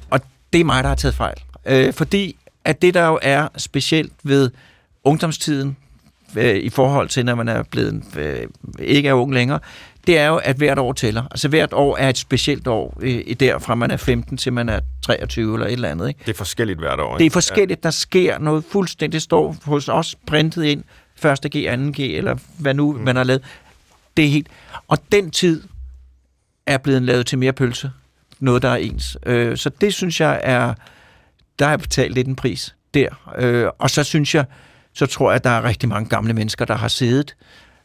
[0.09, 0.19] og
[0.53, 1.37] det er mig, der har taget fejl.
[1.65, 4.51] Øh, fordi at det, der jo er specielt ved
[5.03, 5.77] ungdomstiden,
[6.37, 8.47] øh, i forhold til, når man er blevet øh,
[8.79, 9.59] ikke er ung længere,
[10.07, 11.23] det er jo, at hvert år tæller.
[11.31, 14.79] Altså hvert år er et specielt år, øh, derfra man er 15 til man er
[15.01, 16.07] 23 eller et eller andet.
[16.07, 16.19] Ikke?
[16.25, 17.15] Det er forskelligt hvert år.
[17.15, 17.19] Ikke?
[17.19, 17.79] Det er forskelligt.
[17.83, 17.87] Ja.
[17.87, 19.13] Der sker noget fuldstændig.
[19.13, 20.83] Det står hos os printet ind.
[21.15, 22.99] Første G, anden G, eller hvad nu mm.
[22.99, 23.43] man har lavet.
[24.17, 24.47] Det er helt...
[24.87, 25.63] Og den tid
[26.65, 27.91] er blevet lavet til mere pølse.
[28.39, 29.17] Noget, der er ens.
[29.25, 30.73] Øh, så det synes jeg er...
[31.59, 33.33] Der har jeg betalt lidt en pris der.
[33.37, 34.45] Øh, og så synes jeg,
[34.93, 37.35] så tror jeg, at der er rigtig mange gamle mennesker, der har siddet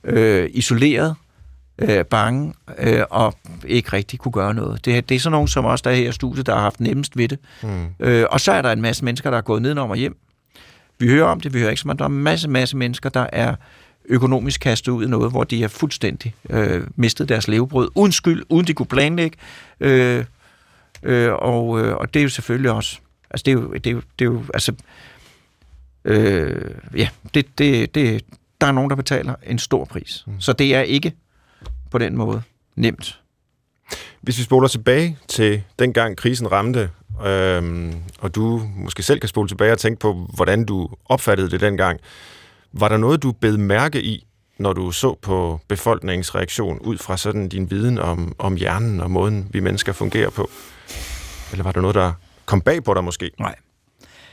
[0.05, 1.15] øh, isoleret,
[1.81, 3.35] øh, bange øh, og
[3.66, 4.85] ikke rigtig kunne gøre noget.
[4.85, 6.81] Det, det er sådan nogen som os, der er her i studiet, der har haft
[6.81, 7.38] nemmest ved det.
[7.62, 7.87] Mm.
[8.01, 10.16] Øh, og så er der en masse mennesker, der er gået nedenom og hjem.
[10.99, 11.99] Vi hører om det, vi hører ikke så meget.
[11.99, 13.55] Der er en masse, masse mennesker, der er
[14.05, 18.43] økonomisk kastet ud i noget, hvor de har fuldstændig øh, mistet deres levebrød, uden skyld,
[18.49, 19.38] uden de kunne planlægge.
[19.81, 20.25] Øh,
[21.03, 22.99] øh, og, øh, og det er jo selvfølgelig også,
[23.31, 24.73] altså det er jo, det er jo, det er jo altså,
[26.05, 28.25] øh, ja, det, det, det,
[28.61, 30.25] der er nogen, der betaler en stor pris.
[30.27, 30.40] Mm.
[30.40, 31.12] Så det er ikke
[31.90, 32.42] på den måde
[32.76, 33.20] nemt.
[34.20, 36.90] Hvis vi spoler tilbage til dengang krisen ramte,
[37.26, 41.61] øhm, og du måske selv kan spole tilbage og tænke på, hvordan du opfattede det
[41.61, 42.00] dengang,
[42.72, 44.26] var der noget, du bed mærke i,
[44.59, 49.11] når du så på befolkningens reaktion ud fra sådan din viden om, om hjernen og
[49.11, 50.50] måden, vi mennesker fungerer på?
[51.53, 52.12] Eller var der noget, der
[52.44, 53.31] kom bag på dig måske?
[53.38, 53.55] Nej.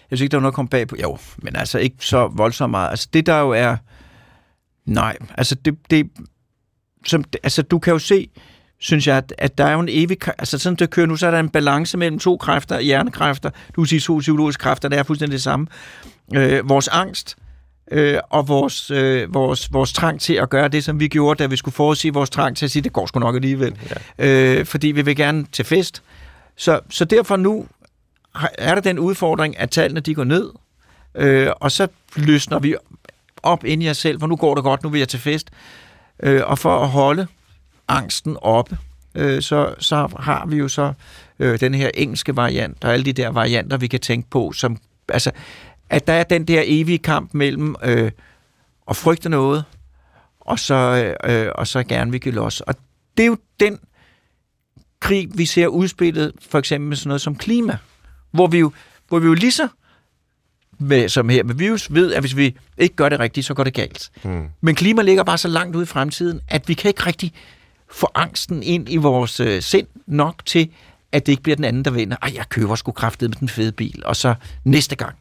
[0.09, 0.95] Jeg synes ikke, der var noget, der kom bag på.
[1.01, 2.89] Jo, men altså ikke så voldsomt meget.
[2.89, 3.77] Altså det, der jo er...
[4.85, 6.09] Nej, altså det, det,
[7.05, 8.29] som, altså, du kan jo se,
[8.79, 10.17] synes jeg, at, at der er jo en evig...
[10.27, 13.85] Altså sådan det kører nu, så er der en balance mellem to kræfter, hjernekræfter, du
[13.85, 15.67] siger to psykologiske kræfter, der er fuldstændig det samme.
[16.35, 17.37] Øh, vores angst
[17.91, 21.47] øh, og vores, øh, vores, vores trang til at gøre det, som vi gjorde, da
[21.47, 23.77] vi skulle forudsige vores trang til at sige, det går sgu nok alligevel.
[24.19, 24.57] Ja.
[24.59, 26.03] Øh, fordi vi vil gerne til fest.
[26.55, 27.65] Så, så derfor nu
[28.57, 30.51] er der den udfordring, at tallene de går ned,
[31.15, 32.75] øh, og så løsner vi
[33.43, 35.49] op ind i os selv, for nu går det godt, nu vil jeg til fest.
[36.23, 37.27] Øh, og for at holde
[37.87, 38.77] angsten oppe,
[39.15, 40.93] øh, så, så har vi jo så
[41.39, 44.77] øh, den her engelske variant, og alle de der varianter, vi kan tænke på, som,
[45.09, 45.31] altså,
[45.89, 48.11] at der er den der evige kamp mellem øh,
[48.89, 49.63] at frygte noget,
[50.39, 52.61] og så, øh, og så gerne vil give los.
[52.61, 52.75] Og
[53.17, 53.79] det er jo den
[54.99, 57.77] krig, vi ser udspillet, for eksempel med sådan noget som klima,
[58.31, 58.71] hvor vi jo,
[59.07, 59.67] hvor vi jo lige så
[60.79, 63.63] med, som her med virus, ved, at hvis vi ikke gør det rigtigt, så går
[63.63, 64.09] det galt.
[64.23, 64.45] Mm.
[64.61, 67.33] Men klima ligger bare så langt ude i fremtiden, at vi kan ikke rigtig
[67.91, 70.69] få angsten ind i vores øh, sind nok til,
[71.11, 72.17] at det ikke bliver den anden, der vinder.
[72.21, 75.15] Ej, jeg køber sgu kraftet med den fede bil, og så næste gang,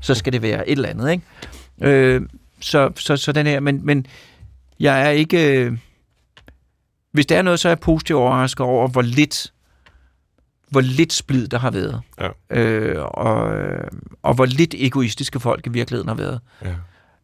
[0.00, 1.24] så skal det være et eller andet, ikke?
[1.80, 2.22] Øh,
[2.60, 4.06] så, så, så den her, men, men
[4.80, 5.56] jeg er ikke...
[5.56, 5.78] Øh,
[7.12, 9.52] hvis der er noget, så er jeg positivt overrasket over, hvor lidt
[10.72, 12.00] hvor lidt splid der har været.
[12.20, 12.60] Ja.
[12.60, 13.54] Øh, og,
[14.22, 16.40] og hvor lidt egoistiske folk i virkeligheden har været.
[16.64, 16.74] Ja.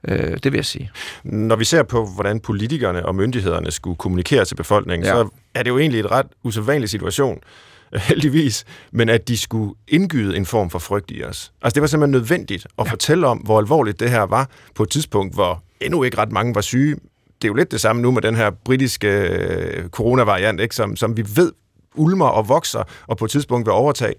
[0.09, 0.91] Øh, det vil jeg sige.
[1.25, 5.13] Når vi ser på, hvordan politikerne og myndighederne skulle kommunikere til befolkningen, ja.
[5.13, 7.39] så er det jo egentlig et ret usædvanlig situation,
[8.09, 11.53] heldigvis, men at de skulle indgyde en form for frygt i os.
[11.63, 12.91] Altså det var simpelthen nødvendigt at ja.
[12.91, 16.55] fortælle om, hvor alvorligt det her var på et tidspunkt, hvor endnu ikke ret mange
[16.55, 16.95] var syge.
[17.43, 20.75] Det er jo lidt det samme nu med den her britiske øh, coronavariant, ikke?
[20.75, 21.53] Som, som vi ved
[21.99, 24.15] ulmer og vokser, og på et tidspunkt vil overtage.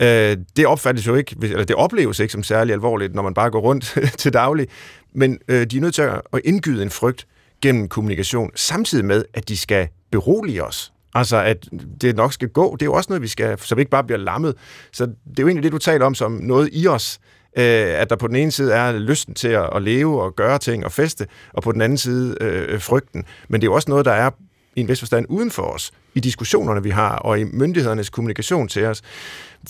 [0.00, 3.50] Øh, det opfattes jo ikke, eller det opleves ikke som særlig alvorligt, når man bare
[3.50, 4.68] går rundt til daglig.
[5.14, 7.26] Men øh, de er nødt til at indgyde en frygt
[7.62, 10.92] gennem kommunikation, samtidig med, at de skal berolige os.
[11.14, 11.68] Altså, at
[12.00, 12.72] det nok skal gå.
[12.72, 14.54] Det er jo også noget, vi skal, så vi ikke bare bliver lammet.
[14.92, 17.20] Så det er jo egentlig det, du taler om som noget i os,
[17.58, 20.58] øh, at der på den ene side er lysten til at, at leve og gøre
[20.58, 23.24] ting og feste, og på den anden side øh, frygten.
[23.48, 24.30] Men det er jo også noget, der er
[24.76, 28.68] i en vis forstand uden for os, i diskussionerne, vi har, og i myndighedernes kommunikation
[28.68, 29.02] til os.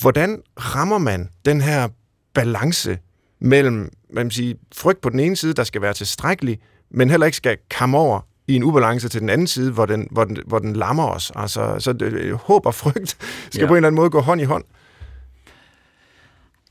[0.00, 1.88] Hvordan rammer man den her
[2.34, 2.98] balance
[3.40, 6.58] mellem hvad man siger, frygt på den ene side, der skal være tilstrækkelig,
[6.90, 10.08] men heller ikke skal komme over i en ubalance til den anden side, hvor den,
[10.10, 11.32] hvor den, hvor den lammer os.
[11.34, 13.16] Altså, så det, håb og frygt
[13.50, 13.66] skal ja.
[13.66, 14.64] på en eller anden måde gå hånd i hånd.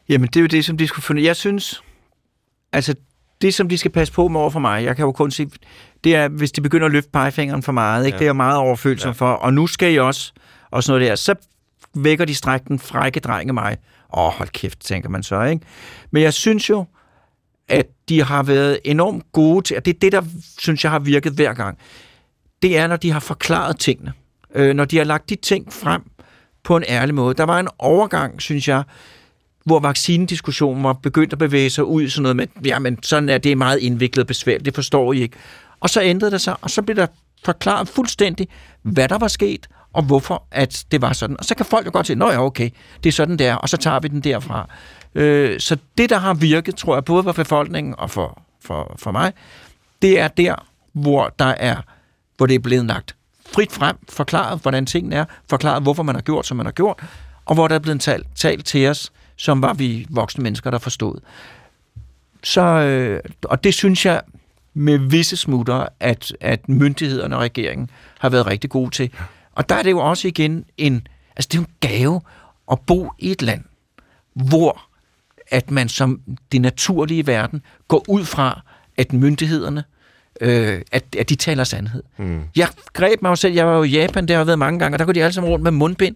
[0.10, 1.24] Jamen, det er jo det, som de skulle finde.
[1.24, 1.84] Jeg synes,
[2.72, 2.96] altså,
[3.44, 5.52] det, som de skal passe på med over for mig, jeg kan jo kun sige,
[6.04, 8.16] det er, hvis de begynder at løfte pegefingeren for meget, ikke?
[8.16, 8.20] Ja.
[8.20, 9.14] det er jeg meget overfølsom ja.
[9.14, 10.34] for, og nu skal I også,
[10.72, 11.36] og sådan noget der, så
[11.96, 13.78] vækker de stræk den frække dreng af mig.
[14.18, 15.66] Åh, hold kæft, tænker man så, ikke?
[16.12, 16.86] Men jeg synes jo,
[17.70, 20.22] at de har været enormt gode til, og det er det, der,
[20.58, 21.78] synes jeg, har virket hver gang,
[22.62, 24.14] det er, når de har forklaret tingene.
[24.56, 26.02] Øh, når de har lagt de ting frem
[26.64, 27.36] på en ærlig måde.
[27.36, 28.84] Der var en overgang, synes jeg,
[29.64, 33.38] hvor vaccinediskussionen var begyndt at bevæge sig ud i sådan noget med, jamen sådan er
[33.38, 35.38] det meget indviklet og besværligt, det forstår I ikke.
[35.80, 37.08] Og så ændrede det sig, og så blev der
[37.46, 38.48] forklaret fuldstændig,
[38.82, 41.36] hvad der var sket, og hvorfor at det var sådan.
[41.40, 42.70] Og så kan folk jo godt sige, nå ja, okay,
[43.04, 44.70] det er sådan der, og så tager vi den derfra.
[45.16, 49.12] Øh, så det, der har virket, tror jeg, både for befolkningen og for, for, for
[49.12, 49.34] mig,
[50.02, 50.56] det er der,
[50.94, 51.76] hvor der er,
[52.38, 53.16] hvor det er blevet lagt
[53.56, 57.00] frit frem, forklaret, hvordan tingene er, forklaret, hvorfor man har gjort, som man har gjort,
[57.46, 60.78] og hvor der er blevet talt, talt til os, som var vi voksne mennesker, der
[60.78, 61.20] forstod.
[62.44, 64.22] Så, øh, og det synes jeg
[64.74, 69.12] med visse smutter, at, at myndighederne og regeringen har været rigtig gode til.
[69.52, 72.22] Og der er det jo også igen en, altså det er jo en gave
[72.72, 73.64] at bo i et land,
[74.34, 74.82] hvor
[75.48, 78.62] at man som det naturlige verden går ud fra,
[78.98, 79.84] at myndighederne,
[80.42, 82.04] øh, at, at de taler sandhed.
[82.18, 82.42] Mm.
[82.56, 84.96] Jeg greb mig jo selv, jeg var jo i Japan, der har været mange gange,
[84.96, 86.16] og der går de alle sammen rundt med mundbind.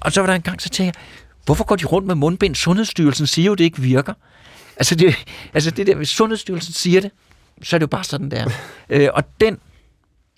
[0.00, 2.54] Og så var der en gang, så tænkte jeg, hvorfor går de rundt med mundbind?
[2.54, 4.14] Sundhedsstyrelsen siger jo, det ikke virker.
[4.76, 5.14] Altså det,
[5.54, 7.10] altså det der, hvis Sundhedsstyrelsen siger det,
[7.62, 8.50] så er det jo bare sådan, der.
[8.90, 9.58] øh, og den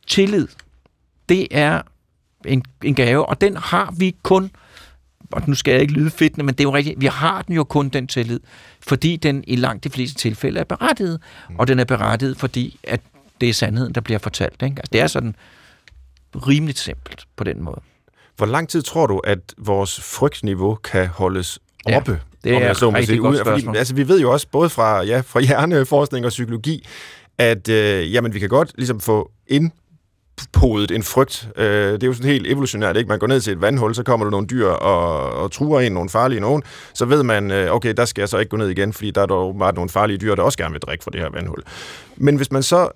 [0.07, 0.49] tillid,
[1.29, 1.83] det er
[2.45, 4.51] en, en gave, og den har vi kun,
[5.33, 7.55] og nu skal jeg ikke lyde fedt, men det er jo rigtigt, vi har den
[7.55, 8.41] jo kun, den tillid,
[8.81, 11.57] fordi den i langt de fleste tilfælde er berettiget, mm.
[11.59, 13.01] og den er berettiget, fordi at
[13.41, 14.63] det er sandheden, der bliver fortalt.
[14.63, 14.77] Ikke?
[14.77, 15.37] Altså, det er sådan
[16.35, 17.81] rimeligt simpelt på den måde.
[18.37, 22.21] Hvor lang tid tror du, at vores frygtniveau kan holdes Ja, oppe?
[22.45, 23.61] det er så må sige, godt spørgsmål.
[23.65, 26.87] Fordi, altså, vi ved jo også, både fra, ja, fra hjerneforskning og psykologi,
[27.39, 29.71] at øh, jamen, vi kan godt ligesom få ind
[30.53, 31.49] podet en frygt.
[31.57, 33.09] Øh, det er jo sådan helt evolutionært, ikke?
[33.09, 35.95] Man går ned til et vandhul, så kommer der nogle dyr og, og truer ind,
[35.95, 36.63] nogle farlige nogen.
[36.95, 39.23] Så ved man, øh, okay, der skal jeg så ikke gå ned igen, fordi der
[39.23, 41.63] er dog bare nogle farlige dyr, der også gerne vil drikke fra det her vandhul.
[42.17, 42.89] Men hvis man så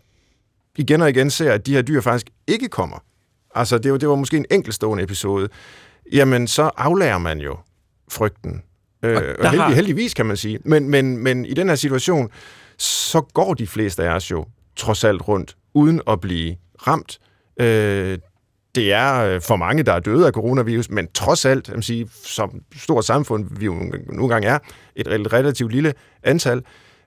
[0.77, 2.97] igen og igen ser, at de her dyr faktisk ikke kommer,
[3.55, 5.49] altså det var, det var måske en enkeltstående episode,
[6.13, 7.57] jamen så aflærer man jo
[8.11, 8.63] frygten.
[9.03, 10.59] Øh, og og heldig, har- heldigvis kan man sige.
[10.65, 12.29] Men, men, men i den her situation,
[12.79, 17.19] så går de fleste af os jo trods alt rundt, uden at blive ramt.
[17.61, 18.19] Øh,
[18.75, 22.09] det er øh, for mange, der er døde af coronavirus, men trods alt, jeg sige,
[22.25, 23.75] som stort samfund, vi jo
[24.07, 24.59] nogle gange er,
[24.97, 26.63] et relativt lille antal, Øh,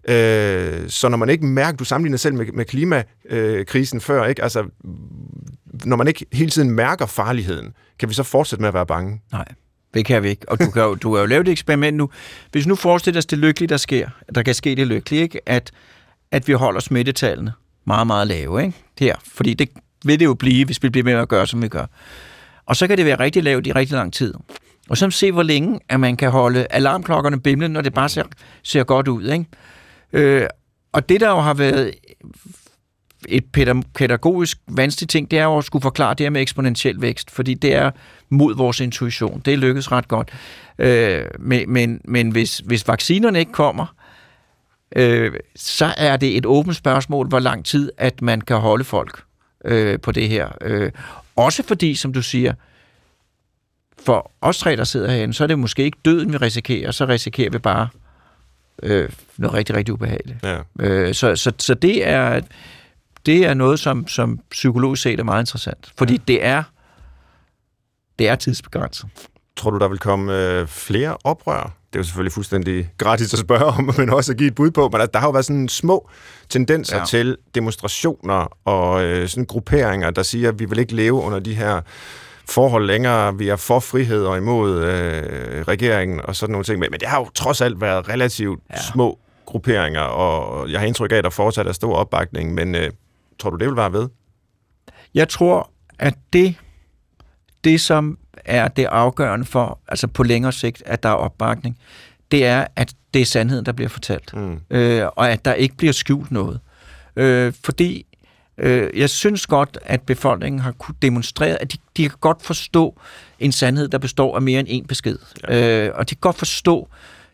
[0.08, 4.44] Øh, så når man ikke mærker, du sammenligner selv med, med klimakrisen før, ikke?
[4.44, 4.63] Altså,
[5.86, 9.22] når man ikke hele tiden mærker farligheden, kan vi så fortsætte med at være bange?
[9.32, 9.46] Nej,
[9.94, 10.50] det kan vi ikke.
[10.50, 12.10] Og du kan jo, du har jo lavet et eksperiment nu.
[12.52, 15.50] Hvis nu forestiller os det lykkelige, der sker, der kan ske det lykkelige, ikke?
[15.50, 15.72] At,
[16.32, 17.54] at vi holder smittetallene
[17.86, 18.78] meget, meget lave, ikke?
[19.00, 19.16] Her.
[19.34, 19.70] Fordi det
[20.06, 21.86] vil det jo blive, hvis vi bliver med at gøre, som vi gør.
[22.66, 24.34] Og så kan det være rigtig lavt i rigtig lang tid.
[24.89, 28.24] Og så se, hvor længe at man kan holde alarmklokkerne bimlen, når det bare ser,
[28.63, 29.24] ser godt ud.
[29.24, 29.46] Ikke?
[30.13, 30.47] Øh,
[30.91, 31.93] og det, der jo har været
[33.28, 33.45] et
[33.93, 37.54] pædagogisk vanskeligt ting, det er jo at skulle forklare det her med eksponentiel vækst, fordi
[37.54, 37.91] det er
[38.30, 39.41] mod vores intuition.
[39.45, 40.32] Det lykkes ret godt.
[40.80, 43.95] Øh, men men, men hvis, hvis vaccinerne ikke kommer,
[44.95, 49.23] øh, så er det et åbent spørgsmål, hvor lang tid, at man kan holde folk
[49.65, 50.49] øh, på det her.
[50.62, 50.91] Øh,
[51.36, 52.54] også fordi, som du siger,
[54.06, 57.06] for os tre, der sidder herinde, så er det måske ikke døden, vi risikerer, så
[57.06, 57.88] risikerer vi bare
[58.84, 60.38] øh, noget rigtig, rigtig ubehageligt.
[60.44, 60.60] Ja.
[60.80, 62.42] Øh, så, så, så det er
[63.26, 65.94] det er noget, som, som psykologisk set er meget interessant.
[65.98, 66.22] Fordi ja.
[66.28, 66.64] det er
[68.20, 69.10] det er tidsbegrænset.
[69.58, 71.62] Tror du, der vil komme øh, flere oprør?
[71.64, 74.72] Det er jo selvfølgelig fuldstændig gratis at spørge om, men også at give et bud
[74.72, 74.90] på.
[74.92, 76.10] Men der, der har jo været sådan små
[76.50, 77.06] tendenser ja.
[77.06, 81.56] til demonstrationer og øh, sådan grupperinger, der siger, at vi vil ikke leve under de
[81.56, 81.82] her
[82.49, 83.38] forhold længere.
[83.38, 86.79] Vi er for frihed og imod øh, regeringen og sådan nogle ting.
[86.79, 88.82] Men, det har jo trods alt været relativt ja.
[88.93, 92.53] små grupperinger, og jeg har indtryk af, at der fortsat er stor opbakning.
[92.53, 92.91] Men øh,
[93.39, 94.10] tror du, det vil være ved?
[95.13, 96.56] Jeg tror, at det,
[97.63, 101.77] det som er det afgørende for, altså på længere sigt, at der er opbakning,
[102.32, 104.34] det er, at det er sandheden, der bliver fortalt.
[104.34, 104.60] Mm.
[104.69, 106.60] Øh, og at der ikke bliver skjult noget.
[107.15, 108.06] Øh, fordi
[108.58, 113.00] Øh, jeg synes godt, at befolkningen har kunne demonstrere, at de, de kan godt forstå
[113.39, 115.18] en sandhed, der består af mere end én besked.
[115.48, 115.88] Ja.
[115.88, 116.88] Øh, og de kan godt forstå,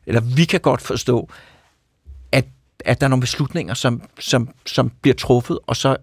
[0.05, 1.29] eller vi kan godt forstå,
[2.31, 2.45] at,
[2.85, 5.97] at der er nogle beslutninger, som, som, som bliver truffet, og så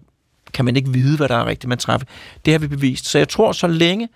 [0.53, 2.07] kan man ikke vide, hvad der er rigtigt, man træffer.
[2.45, 3.05] Det har vi bevist.
[3.05, 4.09] Så jeg tror, så længe,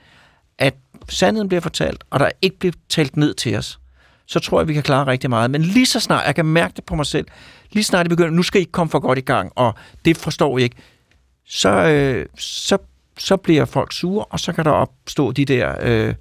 [0.58, 0.76] at
[1.10, 3.80] sandheden bliver fortalt, og der ikke bliver talt ned til os,
[4.26, 5.52] så tror jeg, vi kan klare rigtig meget.
[5.52, 7.28] Men lige så snart, jeg kan mærke det på mig selv,
[7.72, 9.74] lige snart det begynder, nu skal I komme for godt i gang, og
[10.06, 10.76] det forstår I ikke,
[11.54, 12.78] så, øh, så,
[13.18, 16.16] så bliver folk sure, og så kan der opstå de der øh,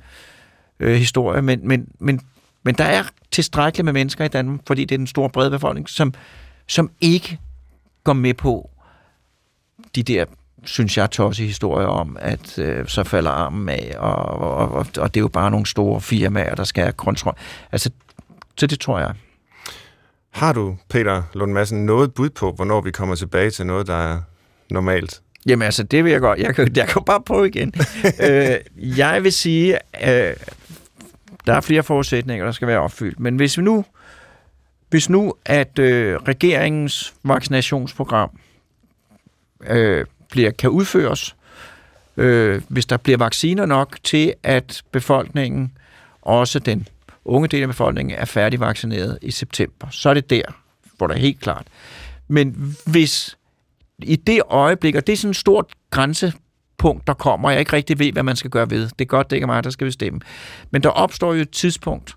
[0.80, 1.40] øh, historier.
[1.40, 2.20] Men, men, men,
[2.62, 5.88] men der er tilstrækkeligt med mennesker i Danmark, fordi det er den store brede befolkning,
[5.88, 6.14] som,
[6.66, 7.38] som ikke
[8.04, 8.70] går med på
[9.94, 10.24] de der
[10.64, 15.14] synes jeg, tosset historier om, at øh, så falder armen af, og, og, og, og
[15.14, 17.34] det er jo bare nogle store firmaer, der skal have kontrol.
[17.72, 17.90] Altså,
[18.56, 19.14] så det tror jeg.
[20.30, 23.94] Har du, Peter Lund Madsen, noget bud på, hvornår vi kommer tilbage til noget, der
[23.94, 24.20] er
[24.74, 25.20] normalt?
[25.46, 26.38] Jamen altså, det vil jeg godt.
[26.38, 27.74] Jeg kan, jeg kan bare prøve igen.
[28.28, 30.36] øh, jeg vil sige, øh,
[31.46, 33.20] der er flere forudsætninger, der skal være opfyldt.
[33.20, 33.84] Men hvis vi nu,
[34.88, 38.30] hvis nu at øh, regeringens vaccinationsprogram
[39.66, 41.36] øh, bliver, kan udføres,
[42.16, 45.72] øh, hvis der bliver vacciner nok til, at befolkningen,
[46.22, 46.88] også den
[47.24, 50.42] unge del af befolkningen, er færdigvaccineret i september, så er det der,
[50.96, 51.66] hvor det er helt klart.
[52.28, 53.36] Men hvis
[54.04, 57.72] i det øjeblik, og det er sådan et stort grænsepunkt, der kommer, og jeg ikke
[57.72, 58.88] rigtig ved, hvad man skal gøre ved.
[58.88, 60.20] Det er godt, det ikke er mig, der skal bestemme.
[60.70, 62.14] Men der opstår jo et tidspunkt,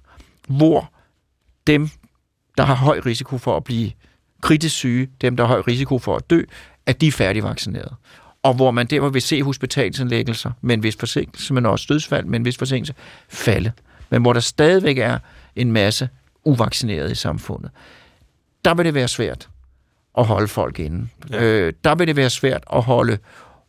[0.47, 0.91] hvor
[1.67, 1.89] dem,
[2.57, 3.91] der har høj risiko for at blive
[4.41, 6.41] kritisk syge, dem, der har høj risiko for at dø,
[6.85, 7.95] at de er færdigvaccineret.
[8.43, 12.39] Og hvor man derfor vil se hospitalsindlæggelser med en vis forsinkelse, men også dødsfald med
[12.39, 12.93] en vis forsinkelse,
[13.29, 13.71] falde.
[14.09, 15.19] Men hvor der stadigvæk er
[15.55, 16.09] en masse
[16.43, 17.71] uvaccinerede i samfundet.
[18.65, 19.49] Der vil det være svært
[20.17, 21.07] at holde folk inde.
[21.29, 21.43] Ja.
[21.43, 23.17] Øh, der vil det være svært at holde,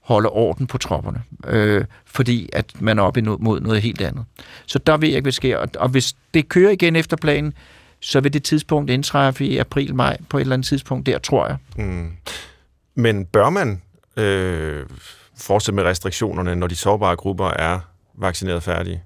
[0.01, 4.25] holde orden på tropperne, øh, fordi at man er oppe mod noget helt andet.
[4.67, 5.57] Så der ved jeg ikke, hvad sker.
[5.57, 7.53] Og, og hvis det kører igen efter planen,
[8.01, 11.57] så vil det tidspunkt indtræffe i april-maj på et eller andet tidspunkt der, tror jeg.
[11.77, 12.13] Mm.
[12.95, 13.83] Men bør man
[14.17, 14.87] øh,
[15.39, 17.81] fortsætte med restriktionerne, når de sårbare grupper er
[18.15, 19.03] vaccineret færdige?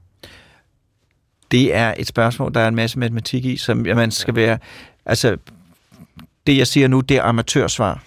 [1.51, 4.59] Det er et spørgsmål, der er en masse matematik i, som man skal være...
[5.07, 5.37] Altså,
[6.47, 8.03] det, jeg siger nu, det er amatørsvar.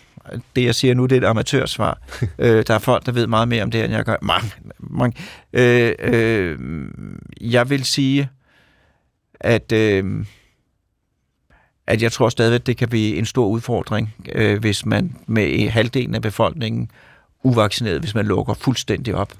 [0.56, 2.02] Det, jeg siger nu, det er et amatørsvar.
[2.40, 4.16] øh, der er folk, der ved meget mere om det, end jeg gør.
[4.22, 5.18] Mange, mange.
[5.54, 6.60] Øh, øh,
[7.42, 8.30] jeg vil sige,
[9.40, 10.26] at, øh,
[11.88, 16.16] at jeg tror stadigvæk, det kan blive en stor udfordring, øh, hvis man med halvdelen
[16.16, 16.92] af befolkningen
[17.44, 19.34] uvaccineret, hvis man lukker fuldstændig op.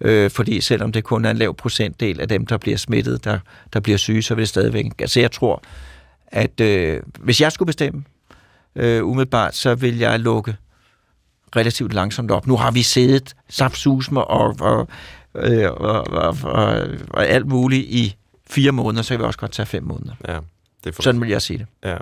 [0.00, 3.38] Øh, fordi selvom det kun er en lav procentdel af dem, der bliver smittet, der,
[3.72, 4.86] der bliver syge, så vil det stadigvæk...
[4.98, 5.62] Altså jeg tror,
[6.26, 8.04] at øh, hvis jeg skulle bestemme,
[8.78, 10.56] øh, umiddelbart, så vil jeg lukke
[11.56, 12.46] relativt langsomt op.
[12.46, 14.88] Nu har vi siddet saftsusmer og, og,
[15.34, 18.16] øh, og, og, og, og alt muligt i
[18.50, 20.14] fire måneder, så kan vi også godt tage fem måneder.
[20.28, 20.38] Ja,
[20.84, 21.02] det for...
[21.02, 21.66] Sådan vil jeg sige det.
[21.84, 21.96] Ja.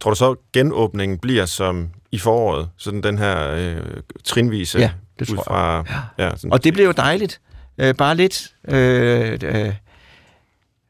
[0.00, 2.68] Tror du så, genåbningen bliver som i foråret?
[2.76, 3.76] Sådan den her øh,
[4.24, 4.78] trinvise?
[4.78, 5.84] Ja, det ud tror fra,
[6.18, 6.24] Ja.
[6.24, 7.40] Ja, sådan, Og det bliver jo dejligt.
[7.78, 8.54] Øh, bare lidt.
[8.68, 9.74] Øh, øh,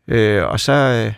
[0.08, 1.12] øh, og så, øh,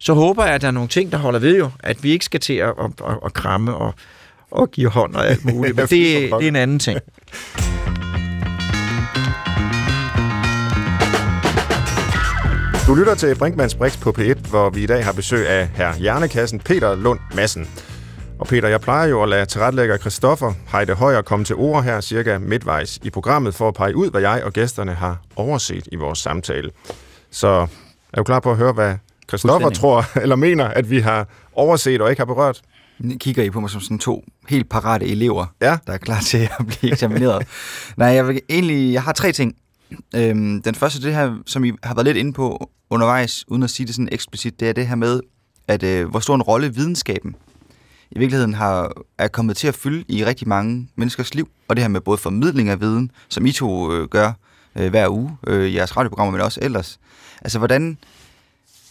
[0.00, 2.24] så håber jeg, at der er nogle ting, der holder ved jo, at vi ikke
[2.24, 3.94] skal til at, at, at, at kramme og,
[4.50, 5.76] og give hånd og alt muligt.
[5.76, 6.98] Men det, det er en anden ting.
[12.86, 15.96] Du lytter til Brinkmanns Brix på P1, hvor vi i dag har besøg af herr
[15.96, 17.68] Hjernekassen Peter Lund Madsen.
[18.38, 22.00] Og Peter, jeg plejer jo at lade tilrettelægger Christoffer Heide Højer komme til ord her
[22.00, 25.96] cirka midtvejs i programmet for at pege ud, hvad jeg og gæsterne har overset i
[25.96, 26.70] vores samtale.
[27.30, 27.66] Så
[28.12, 28.94] er du klar på at høre, hvad
[29.30, 29.74] Fuldstændig.
[29.74, 32.60] tror eller mener, at vi har overset og ikke har berørt?
[33.20, 35.78] Kigger I på mig som sådan to helt parate elever, Ja.
[35.86, 37.46] der er klar til at blive eksamineret?
[37.96, 39.54] Nej, jeg vil egentlig, jeg har tre ting.
[40.14, 43.70] Øhm, den første, det her, som I har været lidt inde på undervejs, uden at
[43.70, 45.20] sige det sådan eksplicit, det er det her med,
[45.68, 47.34] at øh, hvor stor en rolle videnskaben
[48.10, 51.82] i virkeligheden har, er kommet til at fylde i rigtig mange menneskers liv, og det
[51.84, 54.32] her med både formidling af viden, som I to øh, gør
[54.76, 56.98] øh, hver uge øh, i jeres radioprogrammer, men også ellers.
[57.42, 57.98] Altså, hvordan,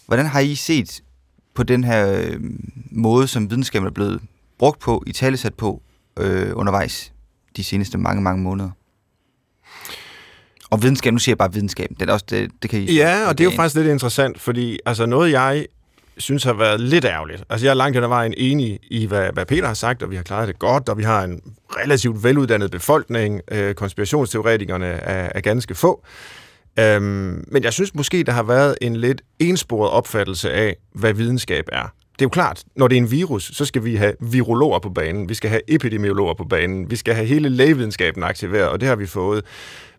[0.08, 1.01] hvordan har I set
[1.55, 2.39] på den her øh,
[2.91, 4.22] måde, som videnskaben er blevet
[4.60, 5.82] brugt på, i talesat på
[6.20, 7.14] øh, undervejs
[7.58, 8.70] de seneste mange, mange måneder?
[10.70, 12.95] Og videnskab, nu siger jeg bare videnskab, det, er også, det, det kan I...
[12.95, 15.66] Ja, og det er jo faktisk lidt interessant, fordi altså noget, jeg
[16.18, 17.43] synes har været lidt ærgerligt.
[17.49, 20.12] Altså jeg er langt hen ad vejen enig i, hvad, hvad Peter har sagt, og
[20.12, 23.41] vi har klaret det godt, og vi har en relativt veluddannet befolkning.
[23.51, 26.03] Øh, konspirationsteoretikerne er, er ganske få.
[26.80, 31.66] Øhm, men jeg synes måske, der har været en lidt ensporet opfattelse af, hvad videnskab
[31.72, 31.94] er.
[32.14, 34.90] Det er jo klart, når det er en virus, så skal vi have virologer på
[34.90, 38.88] banen, vi skal have epidemiologer på banen, vi skal have hele lægevidenskaben aktiveret, og det
[38.88, 39.46] har vi fået.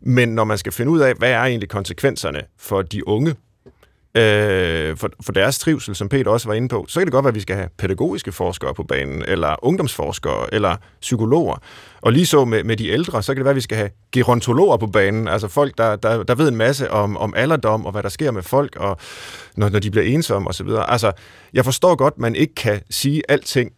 [0.01, 3.35] Men når man skal finde ud af, hvad er egentlig konsekvenserne for de unge,
[4.18, 7.24] øh, for, for deres trivsel, som Peter også var inde på, så kan det godt
[7.24, 11.56] være, at vi skal have pædagogiske forskere på banen, eller ungdomsforskere, eller psykologer.
[12.00, 13.90] Og lige så med, med de ældre, så kan det være, at vi skal have
[14.12, 17.92] gerontologer på banen, altså folk, der, der, der ved en masse om, om alderdom, og
[17.92, 18.98] hvad der sker med folk, og
[19.56, 20.68] når, når de bliver ensomme osv.
[20.88, 21.12] Altså,
[21.52, 23.72] jeg forstår godt, at man ikke kan sige alting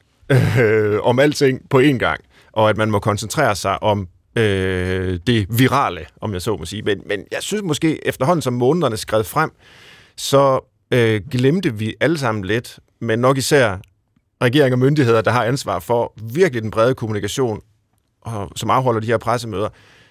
[0.60, 2.20] øh, om alting på én gang,
[2.52, 6.82] og at man må koncentrere sig om øh, det virale, om jeg så må sige.
[6.82, 9.50] Men, men jeg synes måske, efterhånden som månederne skred frem,
[10.16, 13.78] så øh, glemte vi alle sammen lidt, men nok især
[14.42, 17.60] regering og myndigheder, der har ansvar for virkelig den brede kommunikation,
[18.20, 19.68] og som afholder de her pressemøder,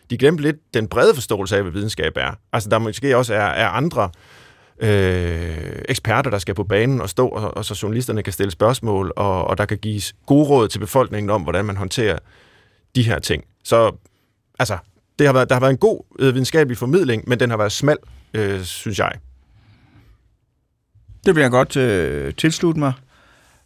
[0.10, 2.32] de glemte lidt den brede forståelse af, hvad videnskab er.
[2.54, 4.10] Altså der måske også er, er andre
[4.80, 9.14] øh, eksperter, der skal på banen og stå, og, og så journalisterne kan stille spørgsmål,
[9.16, 12.20] og, og der kan gives gode råd til befolkningen om, hvordan man håndterer
[12.95, 13.43] de her ting.
[13.64, 13.95] Så
[14.60, 14.78] altså,
[15.20, 17.72] det har været, der har været en god øh, videnskabelig formidling, men den har været
[17.72, 17.97] smal,
[18.34, 19.12] øh, synes jeg.
[21.26, 22.93] Det vil jeg godt øh, tilslutte mig.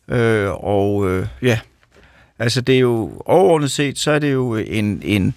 [0.07, 1.59] Øh, og øh, ja,
[2.39, 5.33] altså det er jo overordnet set, så er det jo en, en,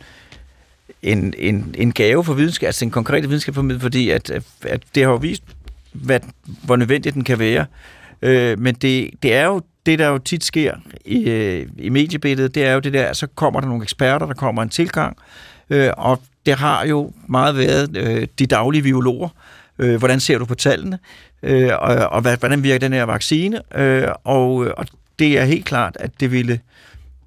[1.02, 4.30] en, en, en gave for videnskab, altså en konkret videnskab formidlet, fordi at,
[4.62, 5.42] at det har jo vist,
[5.92, 6.20] hvad,
[6.64, 7.66] hvor nødvendigt den kan være.
[8.22, 12.54] Øh, men det, det er jo det, der jo tit sker i, øh, i mediebilledet,
[12.54, 15.16] det er jo det der, så kommer der nogle eksperter, der kommer en tilgang,
[15.70, 19.28] øh, og det har jo meget været øh, de daglige biologer.
[19.78, 20.98] Øh, hvordan ser du på tallene?
[21.42, 23.60] Øh, og og hvad, hvordan virker den her vaccine?
[23.74, 24.86] Øh, og, og
[25.18, 26.60] det er helt klart, at det ville,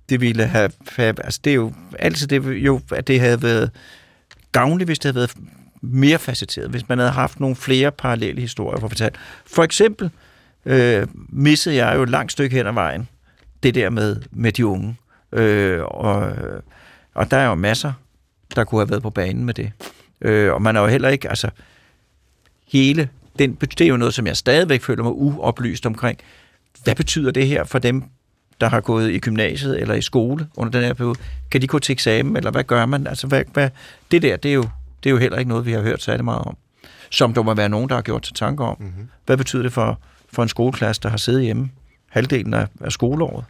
[0.09, 3.71] det ville have, have altså det er jo altid det, jo, at det havde været
[4.51, 5.33] gavnligt, hvis det havde været
[5.81, 9.17] mere facetteret, hvis man havde haft nogle flere parallelle historier for at fortælle.
[9.45, 10.09] For eksempel
[10.65, 13.07] øh, missede jeg jo et langt stykke hen ad vejen,
[13.63, 14.95] det der med, med de unge.
[15.31, 16.31] Øh, og,
[17.13, 17.93] og der er jo masser,
[18.55, 19.71] der kunne have været på banen med det.
[20.21, 21.49] Øh, og man er jo heller ikke, altså
[22.71, 23.09] hele
[23.39, 26.19] den, det er jo noget, som jeg stadigvæk føler mig uoplyst omkring.
[26.83, 28.03] Hvad betyder det her for dem,
[28.61, 31.15] der har gået i gymnasiet eller i skole under den her periode?
[31.51, 33.07] Kan de gå til eksamen, eller hvad gør man?
[33.07, 33.69] Altså, hvad, hvad,
[34.11, 34.63] det der, det er, jo,
[35.03, 36.57] det er jo heller ikke noget, vi har hørt særlig meget om.
[37.09, 38.77] Som der må være nogen, der har gjort til tanker om.
[38.79, 39.07] Mm-hmm.
[39.25, 39.99] Hvad betyder det for,
[40.33, 41.69] for en skoleklasse, der har siddet hjemme
[42.09, 43.45] halvdelen af, af skoleåret?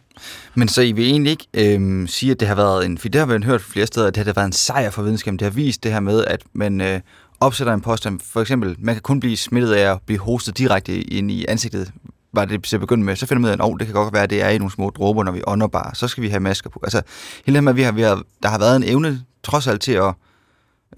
[0.54, 2.98] Men så I vil egentlig ikke øhm, sige, at det har været en...
[2.98, 5.38] For det har vi hørt flere steder, at det har været en sejr for videnskaben.
[5.38, 7.00] Det har vist det her med, at man øh,
[7.40, 8.20] opsætter en påstand.
[8.20, 11.92] For eksempel, man kan kun blive smittet af at blive hostet direkte ind i ansigtet,
[12.32, 13.16] var det til at begynde med.
[13.16, 14.58] Så finder man ud af, at oh, det kan godt være, at det er i
[14.58, 15.94] nogle små dråber, når vi ånder bare.
[15.94, 16.80] Så skal vi have masker på.
[16.82, 17.02] Altså,
[17.46, 19.80] hele det med, at vi har, vi har, der har været en evne, trods alt,
[19.80, 20.14] til at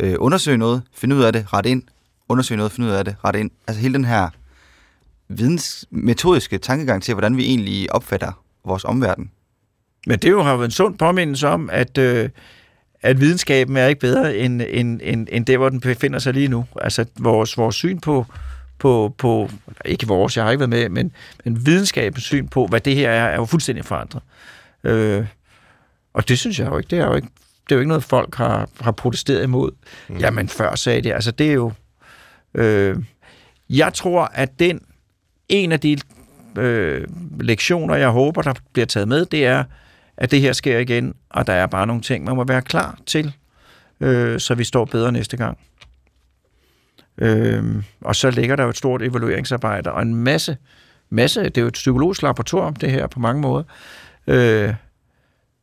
[0.01, 1.83] øh, undersøge noget, finde ud af det, ret ind,
[2.29, 3.51] undersøge noget, finde ud af det, ret ind.
[3.67, 4.29] Altså hele den her
[5.29, 9.31] vidensmetodiske tankegang til, hvordan vi egentlig opfatter vores omverden.
[10.07, 12.29] Men det jo har været en sund påmindelse om, at, øh,
[13.03, 16.49] at videnskaben er ikke bedre end, end, end, end det, hvor den befinder sig lige
[16.49, 16.65] nu.
[16.81, 18.27] Altså vores, vores syn på,
[18.79, 19.51] på, på,
[19.85, 21.13] ikke vores, jeg har ikke været med, men,
[21.45, 24.23] men videnskabens syn på, hvad det her er, er jo fuldstændig forandret.
[24.85, 25.27] Øh,
[26.15, 27.29] og det synes jeg jo ikke, det er jo ikke,
[27.65, 29.71] det er jo ikke noget, folk har, har protesteret imod.
[30.09, 30.17] Mm.
[30.17, 31.13] Jamen, før sagde det.
[31.13, 31.73] Altså, det er jo...
[32.55, 32.97] Øh,
[33.71, 34.81] jeg tror, at den
[35.49, 35.99] en af de
[36.59, 37.07] øh,
[37.41, 39.65] lektioner, jeg håber, der bliver taget med, det er,
[40.23, 42.99] at det her sker igen, og der er bare nogle ting, man må være klar
[43.07, 43.35] til,
[44.01, 45.59] øh, så vi står bedre næste gang.
[47.19, 50.57] Øh, og så ligger der jo et stort evalueringsarbejde, og en masse,
[51.11, 53.65] masse, det er jo et psykologisk laboratorium, det her på mange måder.
[54.27, 54.75] Øh,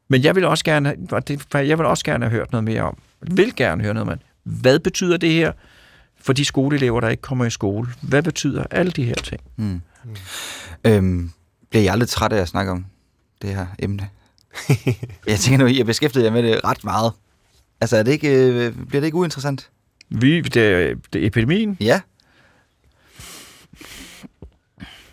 [0.08, 0.96] men jeg vil også gerne,
[1.54, 4.80] jeg vil også gerne have hørt noget mere om, vil gerne høre noget om, hvad
[4.80, 5.52] betyder det her
[6.22, 7.88] for de skoleelever, der ikke kommer i skole?
[8.02, 9.42] Hvad betyder alle de her ting?
[9.56, 9.82] Mm.
[10.04, 10.16] Mm.
[10.86, 11.32] Øhm,
[11.70, 12.86] bliver jeg aldrig træt af at snakke om
[13.42, 14.10] det her emne?
[15.28, 17.12] jeg tænker nu, jeg beskæftiger jer med det ret meget.
[17.82, 19.70] Altså, er det ikke, øh, bliver det ikke uinteressant?
[20.10, 21.78] Vi, det, er, det er epidemien?
[21.80, 22.02] Ja.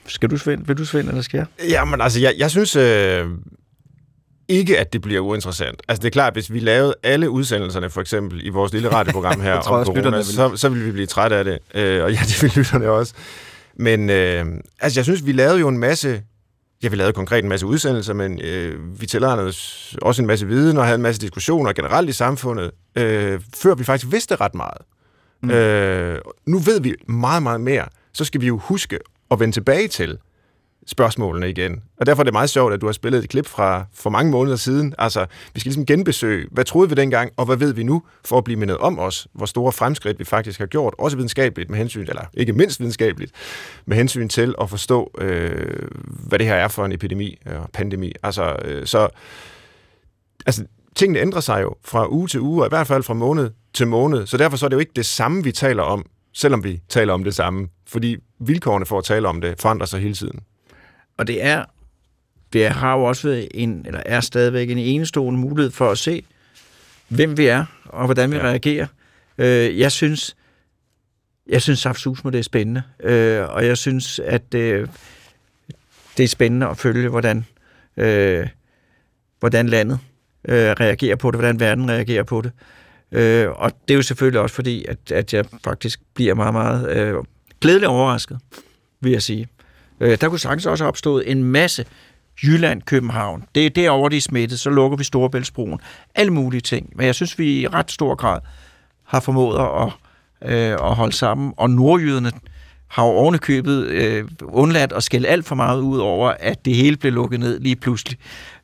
[0.06, 0.66] Skal du svinde?
[0.66, 1.70] Vil du svinde, eller skal jeg?
[1.70, 3.26] Jamen, altså, jeg, jeg synes øh,
[4.48, 5.82] ikke, at det bliver uinteressant.
[5.88, 9.40] Altså, det er klart, hvis vi lavede alle udsendelserne, for eksempel, i vores lille radioprogram
[9.40, 11.58] her om corona, så, så ville vi blive trætte af det.
[11.74, 13.14] Øh, og ja, det vil lytterne også.
[13.74, 14.46] Men øh,
[14.80, 16.22] altså, jeg synes, vi lavede jo en masse
[16.82, 19.40] Ja, vi lavede konkret en masse udsendelser, men øh, vi tillærte
[20.02, 23.84] også en masse viden og havde en masse diskussioner generelt i samfundet, øh, før vi
[23.84, 24.82] faktisk vidste ret meget.
[25.42, 25.50] Mm.
[25.50, 27.86] Øh, nu ved vi meget, meget mere.
[28.12, 28.98] Så skal vi jo huske
[29.30, 30.18] at vende tilbage til,
[30.86, 31.82] spørgsmålene igen.
[32.00, 34.30] Og derfor er det meget sjovt, at du har spillet et klip fra for mange
[34.30, 34.94] måneder siden.
[34.98, 38.38] Altså, vi skal ligesom genbesøge, hvad troede vi dengang, og hvad ved vi nu, for
[38.38, 41.78] at blive mindet om os, hvor store fremskridt vi faktisk har gjort, også videnskabeligt med
[41.78, 43.32] hensyn, eller ikke mindst videnskabeligt,
[43.86, 48.12] med hensyn til at forstå, øh, hvad det her er for en epidemi og pandemi.
[48.22, 49.08] Altså, øh, så,
[50.46, 50.64] altså,
[50.96, 53.86] tingene ændrer sig jo fra uge til uge, og i hvert fald fra måned til
[53.86, 56.80] måned, så derfor så er det jo ikke det samme, vi taler om, selvom vi
[56.88, 60.40] taler om det samme, fordi vilkårene for at tale om det forandrer sig hele tiden.
[61.16, 61.64] Og det er,
[62.52, 66.24] det har jo også været en, eller er stadigvæk en enestående mulighed for at se,
[67.08, 68.42] hvem vi er, og hvordan vi ja.
[68.42, 68.86] reagerer.
[69.38, 70.36] Øh, jeg synes,
[71.48, 74.88] jeg synes Saftsusmo, det er spændende, øh, og jeg synes, at øh,
[76.16, 77.44] det er spændende at følge, hvordan,
[77.96, 78.46] øh,
[79.40, 79.98] hvordan landet
[80.48, 82.52] øh, reagerer på det, hvordan verden reagerer på det.
[83.12, 86.96] Øh, og det er jo selvfølgelig også fordi, at, at jeg faktisk bliver meget, meget
[86.96, 87.14] øh,
[87.60, 88.38] glædeligt overrasket,
[89.00, 89.48] vil jeg sige.
[90.00, 91.84] Øh, der kunne sagtens også have opstået en masse
[92.42, 93.44] Jylland, København.
[93.54, 95.80] Det er derovre, de er smittet, så lukker vi Storebæltsbroen.
[96.14, 96.92] Alle mulige ting.
[96.96, 98.40] Men jeg synes, vi i ret stor grad
[99.04, 99.92] har formået at,
[100.52, 101.52] øh, at holde sammen.
[101.56, 102.32] Og nordjyderne
[102.88, 106.96] har jo ovenikøbet øh, undladt at skælde alt for meget ud over, at det hele
[106.96, 108.18] blev lukket ned lige pludselig.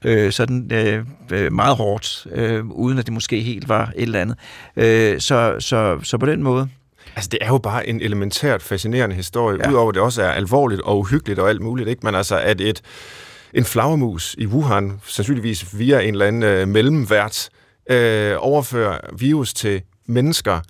[0.04, 4.20] Øh, sådan øh, øh meget hårdt, øh, uden at det måske helt var et eller
[4.20, 4.36] andet.
[4.76, 6.68] Øh, så, så, så på den måde
[7.16, 9.70] Altså, det er jo bare en elementært fascinerende historie, ja.
[9.70, 12.06] udover det også er alvorligt og uhyggeligt og alt muligt, ikke?
[12.06, 12.82] Men altså, at et,
[13.54, 17.48] en flagermus i Wuhan, sandsynligvis via en eller anden øh, mellemvært,
[17.90, 20.60] øh, overfører virus til mennesker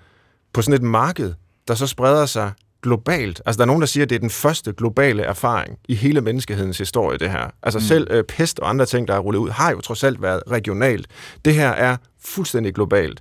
[0.52, 1.32] på sådan et marked,
[1.68, 3.42] der så spreder sig globalt.
[3.46, 6.20] Altså, der er nogen, der siger, at det er den første globale erfaring i hele
[6.20, 7.50] menneskehedens historie, det her.
[7.62, 7.84] Altså, mm.
[7.84, 10.42] selv øh, pest og andre ting, der er rullet ud, har jo trods alt været
[10.50, 11.06] regionalt.
[11.44, 13.20] Det her er fuldstændig globalt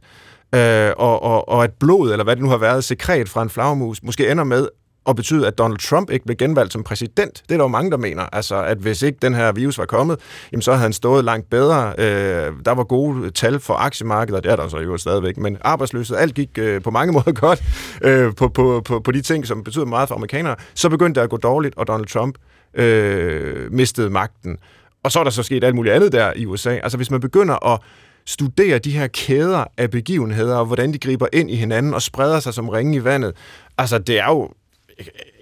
[0.55, 3.49] øh, og, og, og at blod, eller hvad det nu har været, sekret fra en
[3.49, 4.67] flagermus, måske ender med
[5.09, 7.43] at betyde, at Donald Trump ikke blev genvalgt som præsident.
[7.49, 8.23] Det er der jo mange, der mener.
[8.35, 10.19] Altså, at hvis ikke den her virus var kommet,
[10.51, 11.93] jamen, så havde han stået langt bedre.
[11.97, 16.17] Øh, der var gode tal for aktiemarkedet, det er der så jo stadigvæk, men arbejdsløshed,
[16.17, 17.63] alt gik øh, på mange måder godt
[18.01, 20.55] øh, på, på, på, på de ting, som betyder meget for amerikanere.
[20.73, 22.35] Så begyndte det at gå dårligt, og Donald Trump
[22.73, 24.57] øh, mistede magten.
[25.03, 26.69] Og så er der så sket alt muligt andet der i USA.
[26.69, 27.79] Altså, hvis man begynder at
[28.25, 32.39] studere de her kæder af begivenheder, og hvordan de griber ind i hinanden og spreder
[32.39, 33.35] sig som ringe i vandet.
[33.77, 34.49] Altså, det er jo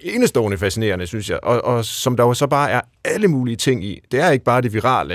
[0.01, 3.85] enestående fascinerende, synes jeg, og, og som der jo så bare er alle mulige ting
[3.85, 3.99] i.
[4.11, 5.13] Det er ikke bare det virale,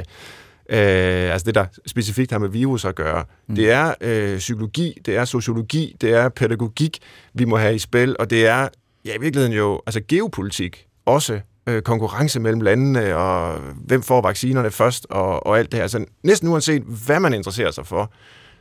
[0.69, 3.25] øh, altså det, der specifikt har med virus at gøre.
[3.47, 3.55] Mm.
[3.55, 6.99] Det er øh, psykologi, det er sociologi, det er pædagogik,
[7.35, 8.69] vi må have i spil, og det er
[9.05, 14.71] ja, i virkeligheden jo altså geopolitik også øh, konkurrence mellem landene, og hvem får vaccinerne
[14.71, 15.83] først, og, og alt det her.
[15.83, 18.13] Altså næsten uanset, hvad man interesserer sig for,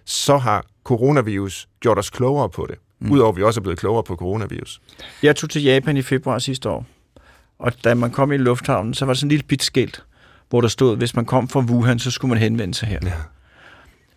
[0.06, 2.76] så har coronavirus gjort os klogere på det.
[3.00, 3.12] Mm.
[3.12, 4.82] Udover at vi også er blevet klogere på coronavirus.
[5.24, 6.86] Jeg tog til Japan i februar sidste år,
[7.60, 10.04] og da man kom i lufthavnen, så var der sådan en lille bit skilt,
[10.50, 13.00] hvor der stod, hvis man kom fra Wuhan, så skulle man henvende sig her.
[13.04, 13.12] Ja.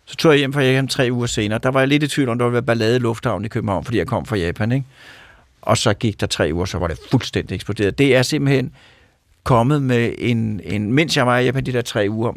[0.05, 1.59] Så tog jeg hjem fra Japan tre uger senere.
[1.63, 3.83] Der var jeg lidt i tvivl om, der ville være ballade i lufthavnen i København,
[3.83, 4.71] fordi jeg kom fra Japan.
[4.71, 4.85] Ikke?
[5.67, 7.97] Og så gik der tre uger, så var det fuldstændig eksploderet.
[7.97, 8.73] Det er simpelthen
[9.43, 12.33] kommet med en, en mens jeg var i Japan de der tre uger,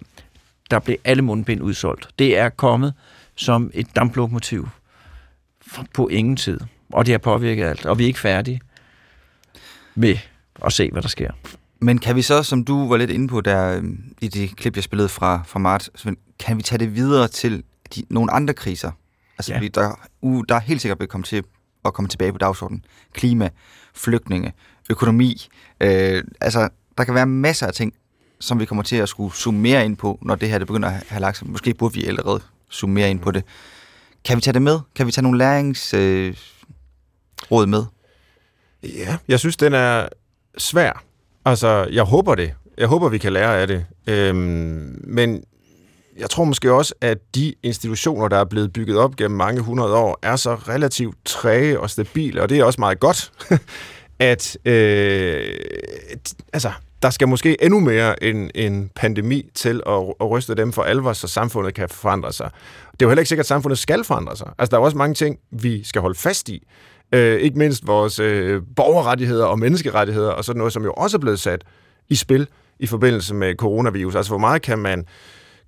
[0.71, 2.09] der blev alle mundbind udsolgt.
[2.19, 2.95] Det er kommet
[3.35, 4.69] som et damplokomotiv
[5.95, 6.61] på ingen tid,
[6.93, 8.61] og det har påvirket alt, og vi er ikke færdige
[9.95, 10.17] med
[10.65, 11.31] at se, hvad der sker.
[11.81, 13.85] Men kan vi så, som du var lidt inde på der øh,
[14.21, 15.91] i det klip, jeg spillede fra, fra marts,
[16.39, 17.63] kan vi tage det videre til
[17.95, 18.91] de, nogle andre kriser?
[19.39, 19.69] Altså, Ja.
[19.75, 21.45] der, uh, der er helt sikkert blevet komme til
[21.85, 22.85] at komme tilbage på dagsordenen.
[23.13, 23.49] Klima,
[23.95, 24.53] flygtninge,
[24.91, 25.49] økonomi.
[25.81, 26.69] Øh, altså,
[26.99, 27.95] der kan være masser af ting,
[28.41, 31.05] som vi kommer til at skulle zoome ind på, når det her det begynder at
[31.09, 31.51] have lagt sig.
[31.51, 33.45] Måske burde vi allerede zoome ind på det.
[34.25, 34.79] Kan vi tage det med?
[34.95, 36.35] Kan vi tage nogle læringsråd øh,
[37.51, 37.85] råd med?
[38.83, 40.09] Ja, jeg synes, den er
[40.59, 41.05] svær.
[41.45, 42.55] Altså, jeg håber det.
[42.79, 43.87] Jeg håber, vi kan lære af det.
[44.07, 45.45] Øhm, men
[46.21, 49.95] jeg tror måske også, at de institutioner, der er blevet bygget op gennem mange hundrede
[49.95, 53.33] år, er så relativt træge og stabile, og det er også meget godt,
[54.19, 55.55] at øh,
[56.53, 60.83] altså, der skal måske endnu mere en, en pandemi til at, at ryste dem for
[60.83, 62.51] alvor, så samfundet kan forandre sig.
[62.93, 64.49] Det er jo heller ikke sikkert, at samfundet skal forandre sig.
[64.59, 66.67] Altså, der er jo også mange ting, vi skal holde fast i.
[67.13, 71.21] Øh, ikke mindst vores øh, borgerrettigheder og menneskerettigheder og sådan noget, som jo også er
[71.21, 71.65] blevet sat
[72.09, 72.49] i spil
[72.79, 74.15] i forbindelse med coronavirus.
[74.15, 75.07] Altså, hvor meget kan man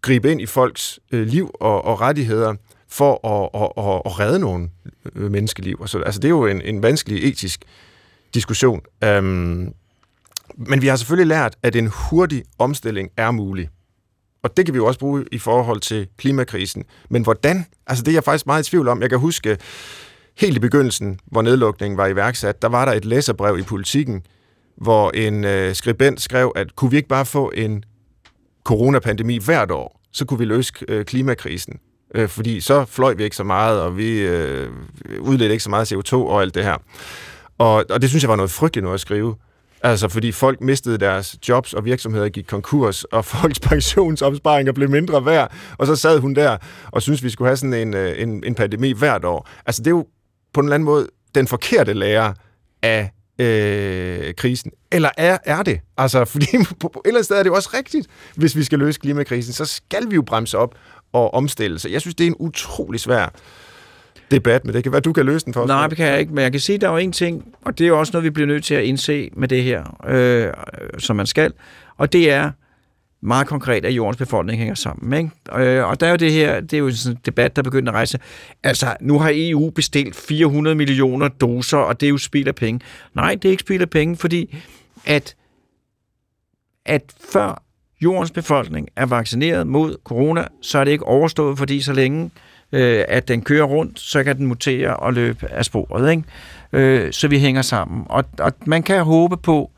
[0.03, 2.55] gribe ind i folks øh, liv og, og rettigheder
[2.89, 4.71] for at, at, at, at redde nogle
[5.15, 5.77] øh, menneskeliv?
[5.81, 7.65] Og så, altså, det er jo en, en vanskelig etisk
[8.35, 8.81] diskussion.
[9.05, 9.73] Øhm,
[10.57, 13.69] men vi har selvfølgelig lært, at en hurtig omstilling er mulig.
[14.43, 16.85] Og det kan vi jo også bruge i forhold til klimakrisen.
[17.11, 17.67] Men hvordan?
[17.87, 19.03] Altså det er jeg faktisk meget i tvivl om.
[19.03, 19.59] Jeg kan huske
[20.39, 24.23] helt i begyndelsen, hvor nedlukningen var iværksat, der var der et læserbrev i politikken,
[24.77, 27.85] hvor en øh, skribent skrev, at kunne vi ikke bare få en
[28.65, 31.79] coronapandemi hvert år, så kunne vi løse øh, klimakrisen.
[32.15, 34.71] Øh, fordi så fløj vi ikke så meget, og vi øh,
[35.21, 36.77] udledte ikke så meget CO2 og alt det her.
[37.59, 39.37] Og, og det synes jeg var noget frygteligt noget at skrive.
[39.83, 45.27] Altså, fordi folk mistede deres jobs, og virksomheder gik konkurs, og folks pensionsopsparinger blev mindre
[45.27, 46.57] værd, og så sad hun der
[46.91, 49.49] og synes vi skulle have sådan en, øh, en, en pandemi hvert år.
[49.67, 50.07] Altså, det er jo
[50.55, 52.33] på en eller anden måde den forkerte lærer
[52.83, 54.73] af øh, Øh, krisen.
[54.93, 55.81] Eller er, er det?
[55.99, 56.47] Altså, fordi
[56.81, 58.07] på, på et eller andet sted er det jo også rigtigt.
[58.37, 60.75] Hvis vi skal løse klimakrisen, så skal vi jo bremse op
[61.13, 61.79] og omstille.
[61.79, 63.33] Så jeg synes, det er en utrolig svær
[64.31, 65.69] debat, men det kan være, du kan løse den for os.
[65.69, 67.55] Nej, det kan jeg ikke, men jeg kan sige, at der er jo en ting,
[67.65, 70.07] og det er jo også noget, vi bliver nødt til at indse med det her,
[70.09, 70.53] øh,
[70.99, 71.53] som man skal,
[71.97, 72.51] og det er
[73.23, 75.19] meget konkret, at jordens befolkning hænger sammen.
[75.19, 75.65] Ikke?
[75.65, 77.93] Øh, og der er jo det her, det er jo sådan en debat, der begynder
[77.93, 78.19] at rejse.
[78.63, 82.81] Altså, nu har EU bestilt 400 millioner doser, og det er jo spild af penge.
[83.15, 84.59] Nej, det er ikke spild af penge, fordi
[85.07, 85.37] at,
[86.87, 87.03] at
[87.33, 87.63] før
[88.01, 92.31] jordens befolkning er vaccineret mod corona, så er det ikke overstået, fordi så længe
[92.73, 96.11] øh, at den kører rundt, så kan den mutere og løbe af sporet.
[96.11, 96.23] Ikke?
[96.73, 98.07] Øh, så vi hænger sammen.
[98.09, 99.71] Og, og man kan håbe på,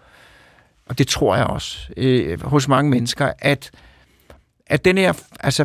[0.87, 3.71] og det tror jeg også, øh, hos mange mennesker, at,
[4.67, 5.65] at den her, altså,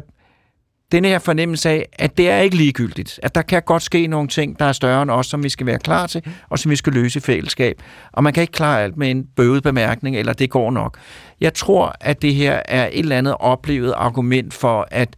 [0.91, 3.19] den her fornemmelse af, at det er ikke ligegyldigt.
[3.23, 5.65] At der kan godt ske nogle ting, der er større end os, som vi skal
[5.65, 7.81] være klar til, og som vi skal løse i fællesskab.
[8.11, 10.97] Og man kan ikke klare alt med en bøvet bemærkning, eller det går nok.
[11.41, 15.15] Jeg tror, at det her er et eller andet oplevet argument for, at,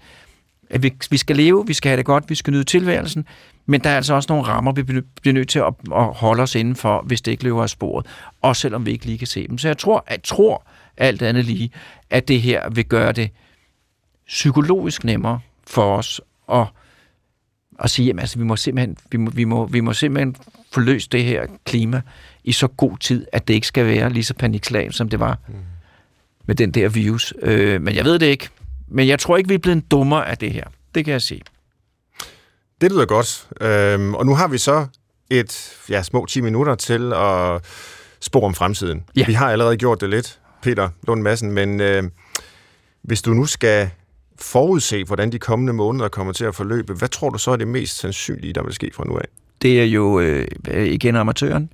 [0.70, 3.26] at vi, vi skal leve, vi skal have det godt, vi skal nyde tilværelsen,
[3.72, 6.55] men der er altså også nogle rammer, vi bliver nødt til at, at holde os
[6.55, 8.05] indenfor, hvis det ikke løber af sporet,
[8.41, 9.57] også selvom vi ikke lige kan se dem.
[9.57, 10.67] Så jeg tror, jeg tror
[10.97, 11.72] alt andet lige,
[12.09, 13.30] at det her vil gøre det
[14.28, 16.67] psykologisk nemmere for os at,
[17.80, 20.36] at sige, at altså, vi, må simpelthen, vi, må, vi, må, vi må simpelthen
[20.72, 22.01] få løst det her klima
[22.43, 25.38] i så god tid, at det ikke skal være lige så panikslag, som det var
[25.47, 25.53] mm.
[26.45, 27.34] med den der virus.
[27.41, 28.49] Øh, men jeg ved det ikke.
[28.88, 30.63] Men jeg tror ikke, vi er blevet dummere af det her.
[30.95, 31.41] Det kan jeg sige.
[32.82, 33.48] Det lyder godt.
[33.62, 34.86] Øhm, og nu har vi så
[35.30, 37.62] et ja, små 10 minutter til at
[38.20, 39.04] spore om fremtiden.
[39.16, 39.26] Ja.
[39.26, 42.04] Vi har allerede gjort det lidt, Peter Lund Madsen, men øh,
[43.02, 43.90] hvis du nu skal
[44.40, 47.68] forudse, hvordan de kommende måneder kommer til at forløbe, hvad tror du så er det
[47.68, 49.26] mest sandsynlige, der vil ske fra nu af?
[49.62, 51.70] Det er jo øh, igen amatøren.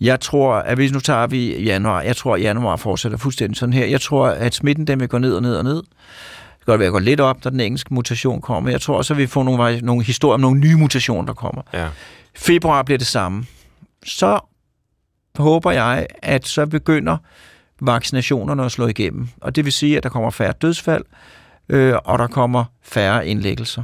[0.00, 3.72] Jeg tror, at hvis nu tager vi januar, jeg tror, at januar fortsætter fuldstændig sådan
[3.72, 3.86] her.
[3.86, 5.82] Jeg tror, at smitten den vil gå ned og ned og ned.
[6.76, 8.70] Det kan godt lidt op, da den engelske mutation kommer.
[8.70, 11.62] Jeg tror også, at vi får nogle, nogle historier om nogle nye mutationer, der kommer.
[11.72, 11.88] Ja.
[12.34, 13.46] Februar bliver det samme.
[14.04, 14.40] Så
[15.38, 17.16] håber jeg, at så begynder
[17.80, 19.28] vaccinationerne at slå igennem.
[19.40, 21.04] Og det vil sige, at der kommer færre dødsfald,
[21.68, 23.82] øh, og der kommer færre indlæggelser.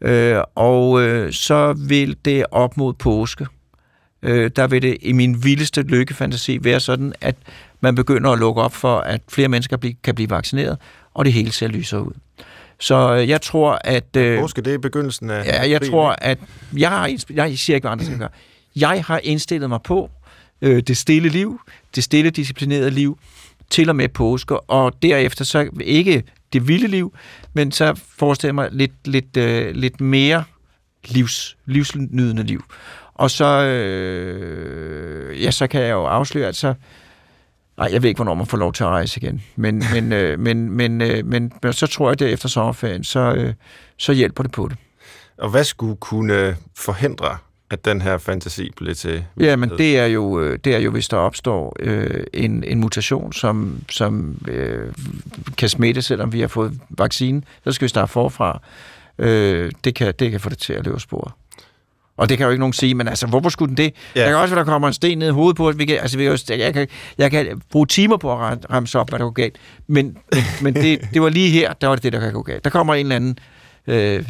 [0.00, 3.46] Øh, og øh, så vil det op mod påske.
[4.22, 7.36] Øh, der vil det i min vildeste lykkefantasi være sådan, at
[7.80, 10.78] man begynder at lukke op for, at flere mennesker kan blive vaccineret,
[11.14, 12.12] og det hele ser lysere ud.
[12.80, 14.16] Så øh, jeg tror, at...
[14.16, 16.38] Øh, Påske, det er begyndelsen af Ja, jeg tror, at
[16.76, 18.28] jeg, har, jeg siger ikke, hvad andre skal gøre.
[18.76, 20.10] Jeg har indstillet mig på
[20.62, 21.60] øh, det stille liv,
[21.94, 23.18] det stille disciplinerede liv,
[23.70, 27.14] til og med påske, og derefter så ikke det vilde liv,
[27.52, 30.44] men så forestiller jeg mig lidt, lidt, øh, lidt mere
[31.08, 32.64] livs, livsnydende liv.
[33.14, 36.74] Og så, øh, ja, så kan jeg jo afsløre, at så,
[37.78, 40.38] nej, jeg ved ikke, hvornår man får lov til at rejse igen, men, men, øh,
[40.38, 43.54] men, men, øh, men, men så tror jeg, at efter sommerferien, så, øh,
[43.98, 44.76] så hjælper det på det.
[45.38, 47.36] Og hvad skulle kunne forhindre,
[47.70, 49.24] at den her fantasi blev til?
[49.40, 52.80] Ja, men det er jo, øh, det er jo hvis der opstår øh, en, en
[52.80, 54.92] mutation, som, som øh,
[55.58, 58.60] kan smitte, selvom vi har fået vaccine, så skal vi starte forfra.
[59.18, 61.36] Øh, det, kan, det kan få det til at løbe spor.
[62.16, 63.94] Og det kan jo ikke nogen sige, men altså, hvorfor skulle den det?
[64.16, 64.20] Ja.
[64.20, 65.98] Jeg kan også, at der kommer en sten ned i hovedet på, at vi kan,
[65.98, 66.88] altså, vi kan, jeg, kan,
[67.18, 69.56] jeg kan bruge timer på at ramse op, hvad der går galt.
[69.86, 70.16] Men,
[70.62, 72.64] men, det, det var lige her, der var det det, der kan gå galt.
[72.64, 73.38] Der kommer en eller anden
[73.86, 74.24] øh,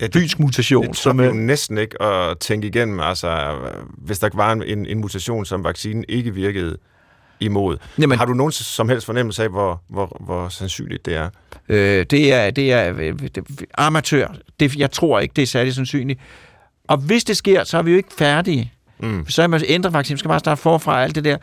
[0.00, 0.82] ja, fynsk mutation.
[0.82, 3.00] Det, det som jo næsten ikke at tænke igennem.
[3.00, 3.56] Altså,
[3.98, 6.76] hvis der var en, en mutation, som vaccinen ikke virkede
[7.40, 7.76] imod.
[7.98, 11.28] Jamen, har du nogen som helst fornemmelse af, hvor, hvor, hvor sandsynligt det er?
[11.68, 13.44] Øh, det er, det er det,
[13.78, 14.28] amatør.
[14.60, 16.20] Det, jeg tror ikke, det er særlig sandsynligt.
[16.88, 18.72] Og hvis det sker, så er vi jo ikke færdige.
[18.98, 19.26] Mm.
[19.28, 20.16] Så er man ændre vaccinen.
[20.16, 21.36] Vi skal bare starte forfra alt det der.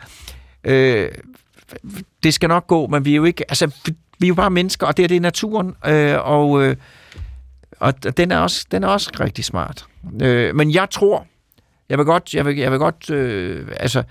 [0.64, 1.08] Øh,
[2.22, 3.44] det skal nok gå, men vi er jo ikke...
[3.50, 3.70] Altså,
[4.18, 5.74] vi er jo bare mennesker, og det er det er naturen.
[5.86, 6.76] Øh, og, øh,
[7.80, 9.86] og den er også, den er også rigtig smart.
[10.22, 11.26] Øh, men jeg tror,
[11.88, 14.02] jeg vil godt, jeg vil, jeg vil godt, øh, altså,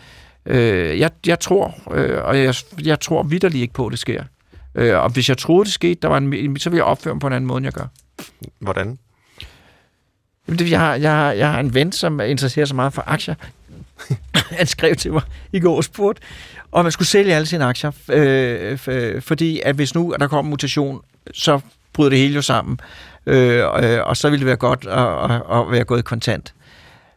[0.45, 4.23] øh, jeg, jeg tror, øh, og jeg, jeg tror vidderligt ikke på, at det sker.
[4.75, 7.21] Øh, og hvis jeg troede, det skete, der var en, så ville jeg opføre mig
[7.21, 7.87] på en anden måde, end jeg gør.
[8.59, 8.97] Hvordan?
[10.47, 13.35] Jeg har, jeg, har, jeg har en ven, som interesserer sig meget for aktier.
[14.59, 15.21] Han skrev til mig
[15.51, 16.21] i går og spurgte,
[16.71, 20.49] om man skulle sælge alle sine aktier, øh, øh, fordi at hvis nu der kommer
[20.49, 21.01] mutation,
[21.33, 21.59] så
[21.93, 22.79] bryder det hele jo sammen,
[23.25, 26.53] øh, øh, og så ville det være godt at, at, at være gået kontant.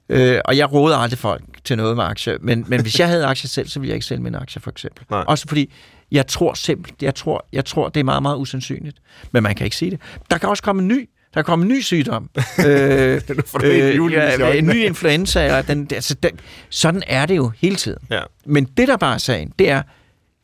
[0.09, 3.27] Øh, og jeg råder aldrig folk til noget med aktier, men, men hvis jeg havde
[3.27, 5.05] aktier selv, så ville jeg ikke sælge mine aktier, for eksempel.
[5.11, 5.25] Nej.
[5.29, 5.73] Også fordi,
[6.13, 8.97] jeg tror simpelthen, jeg tror, jeg tror, det er meget, meget usandsynligt.
[9.33, 10.01] Men man kan ikke sige det.
[10.31, 12.31] Der kan også komme en ny der kommer en ny sygdom.
[12.67, 13.21] øh,
[13.65, 15.59] øh, ja, en ny influenza.
[15.59, 18.03] Og den, altså, den, sådan er det jo hele tiden.
[18.11, 18.23] Ja.
[18.47, 19.83] Men det, der bare er sagen, det er,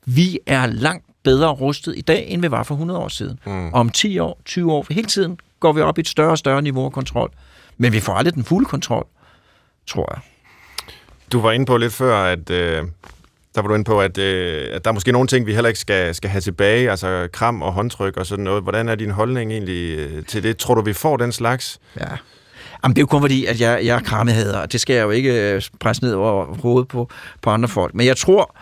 [0.07, 3.39] vi er langt bedre rustet i dag, end vi var for 100 år siden.
[3.47, 3.67] Mm.
[3.67, 6.39] Og om 10 år, 20 år, hele tiden går vi op i et større og
[6.39, 7.31] større niveau af kontrol.
[7.77, 9.07] Men vi får aldrig den fulde kontrol,
[9.87, 10.23] tror jeg.
[11.33, 12.85] Du var inde på lidt før, at øh,
[13.55, 15.69] der var du inde på, at, øh, at der er måske nogle ting, vi heller
[15.69, 18.63] ikke skal, skal have tilbage, altså kram og håndtryk og sådan noget.
[18.63, 20.57] Hvordan er din holdning egentlig øh, til det?
[20.57, 21.81] Tror du, vi får den slags?
[22.01, 22.07] Ja.
[22.85, 25.03] Jamen, det er jo kun fordi, at jeg, jeg er krammehader, og det skal jeg
[25.03, 27.11] jo ikke øh, presse ned over hovedet på,
[27.43, 27.95] på andre folk.
[27.95, 28.57] Men jeg tror,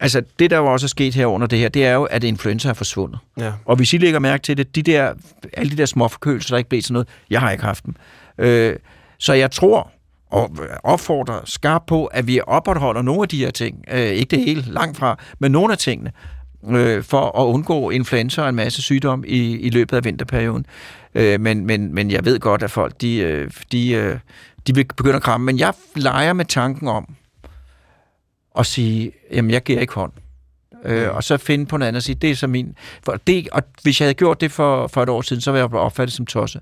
[0.00, 2.24] altså det der jo også er sket her under det her, det er jo, at
[2.24, 3.18] influenza er forsvundet.
[3.38, 3.52] Ja.
[3.64, 5.14] Og hvis I lægger mærke til det, de der,
[5.52, 7.94] alle de der små forkølelser, der ikke blev til noget, jeg har ikke haft dem.
[8.38, 8.76] Øh,
[9.18, 9.90] så jeg tror,
[10.32, 13.84] og opfordrer skarpt på, at vi opretholder nogle af de her ting.
[13.92, 16.12] Øh, ikke det hele, langt fra, men nogle af tingene,
[16.68, 20.66] øh, for at undgå influenza og en masse sygdom i, i løbet af vinterperioden.
[21.14, 24.18] Øh, men, men, men jeg ved godt, at folk de, øh, de, øh,
[24.66, 25.44] de vil begynde at kramme.
[25.44, 27.14] Men jeg leger med tanken om
[28.58, 30.12] at sige, jamen jeg giver ikke hånd
[30.84, 32.74] øh, og så finde på noget andet og sige, det er så min...
[33.04, 35.60] For det, og hvis jeg havde gjort det for, for et år siden, så ville
[35.60, 36.60] jeg blive opfattet som tosse.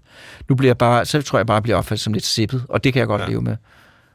[0.48, 2.64] Nu bliver jeg bare, så tror jeg bare, at jeg bliver opfattet som lidt sippet,
[2.68, 3.26] og det kan jeg godt ja.
[3.26, 3.56] leve med.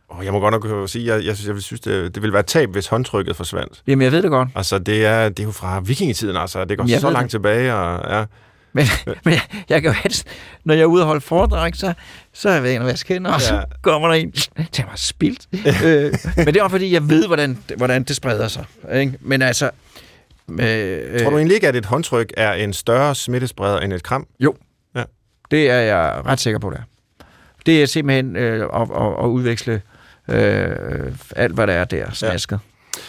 [0.09, 2.69] Oh, jeg må godt nok sige, jeg, jeg, jeg synes, det, det ville være tab,
[2.69, 3.81] hvis håndtrykket forsvandt.
[3.87, 4.49] Jamen, jeg ved det godt.
[4.55, 6.65] Altså, det er, det er jo fra vikingetiden, altså.
[6.65, 7.31] Det går så langt det.
[7.31, 8.25] tilbage, og ja.
[8.73, 8.85] Men,
[9.25, 10.27] men jeg, jeg kan jo helst,
[10.63, 11.93] når jeg er ude og holde foredrag, så,
[12.37, 15.47] så er jeg ved at vaske hænder, og så kommer der en, det var spildt.
[15.85, 18.65] øh, men det er også fordi, jeg ved, hvordan, hvordan det spreder sig.
[18.93, 19.13] Ikke?
[19.21, 19.69] Men altså,
[20.49, 24.27] Øh, Tror du egentlig ikke, at et håndtryk er en større smittespreder end et kram?
[24.39, 24.55] Jo,
[24.95, 25.03] ja.
[25.51, 26.83] det er jeg ret sikker på, det er.
[27.65, 29.81] Det er simpelthen øh, at, at, at udveksle
[30.29, 32.59] øh, alt, hvad der er der, smasket.
[32.95, 32.99] Ja.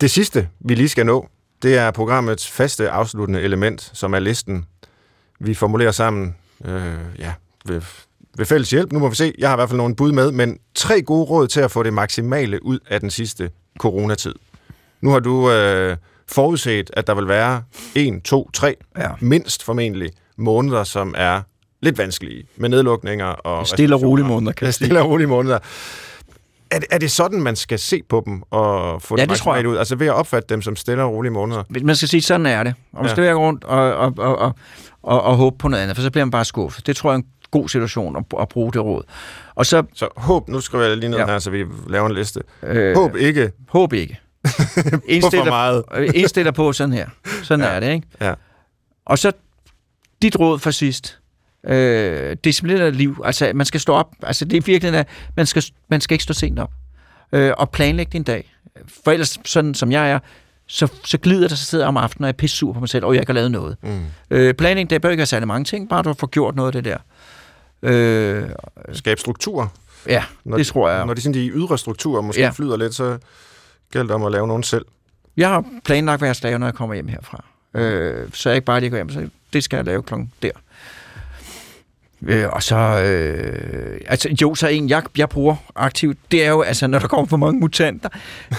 [0.00, 1.28] Det sidste, vi lige skal nå,
[1.62, 4.64] det er programmets faste afsluttende element, som er listen.
[5.40, 7.32] Vi formulerer sammen øh, ja,
[8.36, 8.92] ved, fælles hjælp.
[8.92, 11.24] Nu må vi se, jeg har i hvert fald nogle bud med, men tre gode
[11.24, 14.34] råd til at få det maksimale ud af den sidste coronatid.
[15.00, 15.50] Nu har du...
[15.50, 15.96] Øh,
[16.28, 17.62] forudset, at der vil være
[17.94, 19.08] en, to, tre, ja.
[19.20, 21.40] mindst formentlig, måneder, som er
[21.82, 23.66] lidt vanskelige, med nedlukninger og...
[23.66, 25.58] Stille og rolige måneder, kan jeg Stille og rolige måneder.
[26.70, 29.56] Er det, er det sådan, man skal se på dem og få ja, det, tror
[29.56, 29.66] jeg.
[29.66, 29.76] ud?
[29.76, 31.62] Altså ved at opfatte dem som stille og rolige måneder?
[31.82, 32.74] Man skal sige, sådan er det.
[32.92, 33.28] Og man skal ja.
[33.28, 34.54] være rundt og, og, og, og,
[35.02, 36.86] og, og håbe på noget andet, for så bliver man bare skuffet.
[36.86, 37.22] Det tror jeg
[37.58, 39.02] god situation at, at bruge det råd.
[39.54, 41.26] Og så, så håb, nu skriver jeg lige ned ja.
[41.26, 42.40] her, så vi laver en liste.
[42.62, 43.52] Øh, håb ikke.
[43.68, 44.20] Håb ikke.
[45.08, 45.84] indstiller, meget.
[46.14, 47.08] indstiller på sådan her.
[47.42, 47.70] Sådan ja.
[47.70, 48.06] er det, ikke?
[48.20, 48.34] Ja.
[49.06, 49.32] Og så
[50.22, 51.18] dit råd for sidst.
[51.66, 53.22] Øh, disciplineret liv.
[53.24, 54.08] Altså, man skal stå op.
[54.22, 56.70] Altså, det er virkelig, at man skal, man skal ikke stå sent op.
[57.32, 58.54] Øh, og planlægge din dag.
[59.04, 60.18] For ellers, sådan som jeg er,
[60.66, 62.88] så, så glider der, så sidder om aftenen og jeg er pisse sur på mig
[62.88, 63.76] selv, og jeg ikke har lavet noget.
[63.82, 64.04] Mm.
[64.30, 66.82] Øh, planning, det bør ikke være særlig mange ting, bare du får gjort noget af
[66.82, 66.98] det der.
[67.84, 68.48] Øh,
[68.92, 69.72] Skabe struktur.
[70.08, 71.06] ja, Når det tror jeg.
[71.06, 72.50] Når de, sådan, de ydre strukturer måske ja.
[72.50, 73.18] Flyder lidt, så
[73.92, 74.84] gælder det om at lave nogen selv.
[75.36, 77.44] Jeg har planlagt, skal lave, når jeg kommer hjem herfra.
[77.74, 80.50] Øh, så jeg ikke bare lige går hjem, så det skal jeg lave klokken der.
[82.26, 86.62] Øh, og så, øh, altså jo, så en, jeg, jeg bruger aktivt, det er jo,
[86.62, 88.08] altså når der kommer for mange mutanter,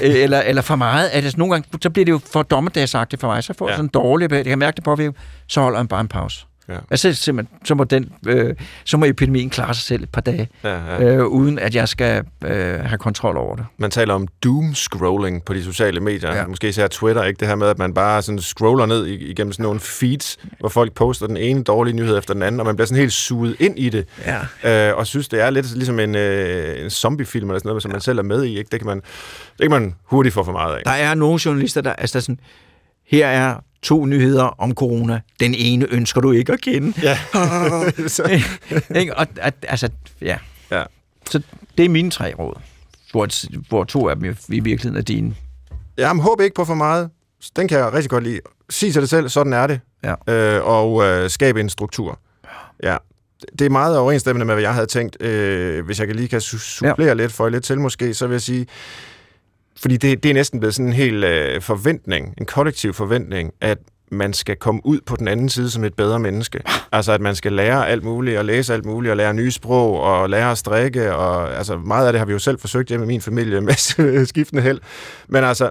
[0.04, 3.20] øh, eller, eller for meget, at altså, nogle gange, så bliver det jo for dommedagsagtigt
[3.20, 3.76] for mig, så får jeg Ja.
[3.76, 6.46] sådan en dårlig, jeg kan mærke det påvirker, så holder jeg bare en pause.
[6.70, 6.78] Ja.
[6.92, 8.56] Altså simpelthen, så må, den, øh,
[8.86, 11.04] så må epidemien klare sig selv et par dage, Ja, ja.
[11.04, 13.66] øh, uden at jeg skal øh, have kontrol over det.
[13.78, 16.32] Man taler om doom-scrolling på de sociale medier.
[16.32, 16.38] Ja.
[16.38, 16.48] Ja.
[16.48, 17.40] Måske især Twitter, ikke?
[17.40, 20.94] Det her med, at man bare sådan scroller ned igennem sådan nogle feeds, hvor folk
[20.94, 23.80] poster den ene dårlige nyhed efter den anden, og man bliver sådan helt suget ind
[23.80, 24.08] i det,
[24.64, 24.90] Ja.
[24.90, 27.92] øh, og synes, det er lidt ligesom en, øh, en zombiefilm eller sådan noget, som
[27.92, 28.58] man selv er med i.
[28.58, 28.70] Ikke?
[28.72, 28.98] Det, kan man,
[29.58, 30.82] det kan man hurtigt få for meget af.
[30.86, 32.40] Der er nogle journalister, der altså sådan,
[33.08, 35.22] her er to nyheder om corona.
[35.40, 36.94] Den ene ønsker du ikke at kende.
[37.04, 37.18] Ja.
[39.00, 39.18] Ikke?
[39.18, 39.90] Og, at, altså,
[40.22, 40.38] ja.
[40.72, 40.84] Ja.
[41.30, 41.42] Så
[41.78, 42.60] det er mine tre råd,
[43.12, 43.28] hvor,
[43.70, 45.36] hvor to af dem i i virkeligheden er dine.
[45.98, 47.10] Jamen, håb ikke på for meget.
[47.56, 48.40] Den kan jeg rigtig godt lide.
[48.70, 49.80] Sig til dig selv, sådan er det.
[50.04, 50.34] Ja.
[50.34, 52.20] Øh, og øh, skabe en struktur.
[52.84, 52.98] Ja.
[53.60, 55.22] Det er meget overensstemmende med, hvad jeg havde tænkt.
[55.22, 57.14] Øh, hvis jeg kan lige kan su- supplere ja.
[57.14, 58.68] lidt, for lidt til måske, så vil jeg sige,
[59.82, 63.78] fordi det, det er næsten blevet sådan en hel øh, forventning, en kollektiv forventning, at
[64.12, 66.62] man skal komme ud på den anden side som et bedre menneske.
[66.92, 70.02] Altså, at man skal lære alt muligt, og læse alt muligt, og lære nye sprog,
[70.02, 73.06] og lære at strikke, og altså, meget af det har vi jo selv forsøgt hjemme
[73.06, 74.80] i min familie med skiftende held.
[75.28, 75.70] Men altså,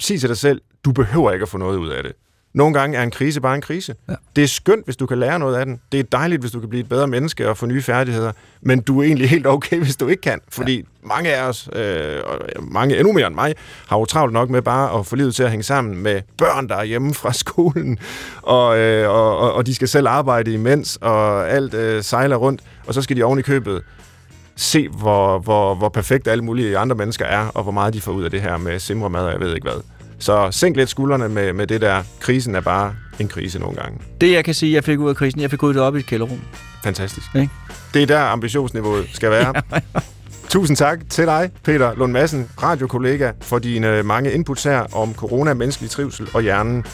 [0.00, 2.12] sig til dig selv, du behøver ikke at få noget ud af det.
[2.54, 3.94] Nogle gange er en krise bare en krise.
[4.08, 4.14] Ja.
[4.36, 5.80] Det er skønt, hvis du kan lære noget af den.
[5.92, 8.32] Det er dejligt, hvis du kan blive et bedre menneske og få nye færdigheder.
[8.60, 10.40] Men du er egentlig helt okay, hvis du ikke kan.
[10.48, 10.82] Fordi ja.
[11.02, 13.54] mange af os, øh, og mange endnu mere end mig,
[13.88, 16.68] har jo travlt nok med bare at få livet til at hænge sammen med børn,
[16.68, 17.98] der er hjemme fra skolen,
[18.42, 22.62] og, øh, og, og, og de skal selv arbejde imens, og alt øh, sejler rundt.
[22.86, 23.82] Og så skal de oven i købet
[24.56, 28.12] se, hvor, hvor, hvor perfekt alle mulige andre mennesker er, og hvor meget de får
[28.12, 29.80] ud af det her med simremad og jeg ved ikke hvad.
[30.22, 32.02] Så sænk lidt skuldrene med, med det der.
[32.20, 33.98] Krisen er bare en krise nogle gange.
[34.20, 35.98] Det, jeg kan sige, jeg fik ud af krisen, jeg fik ud det op i
[35.98, 36.40] et kælderrum.
[36.84, 37.26] Fantastisk.
[37.34, 37.50] Ikke?
[37.94, 39.54] Det er der ambitionsniveauet skal være.
[40.48, 45.54] Tusind tak til dig, Peter Lund Madsen, radiokollega, for dine mange inputs her om corona,
[45.54, 46.84] menneskelig trivsel og hjernen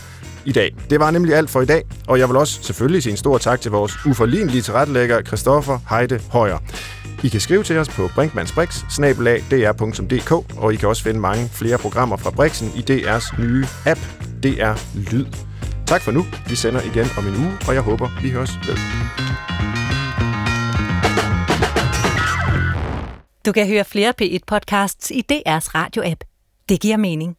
[0.44, 0.74] i dag.
[0.90, 3.38] Det var nemlig alt for i dag, og jeg vil også selvfølgelig sige en stor
[3.38, 6.58] tak til vores uforlignelige tilrettelægger, Christoffer Heide Højer.
[7.24, 8.82] I kan skrive til os på brinkmansbrix
[10.56, 14.00] og I kan også finde mange flere programmer fra Brixen i DR's nye app,
[14.42, 14.74] DR
[15.12, 15.26] Lyd.
[15.86, 16.24] Tak for nu.
[16.48, 18.76] Vi sender igen om en uge, og jeg håber, vi høres ved.
[23.46, 26.24] Du kan høre flere P1-podcasts i DR's radio-app.
[26.68, 27.37] Det giver mening.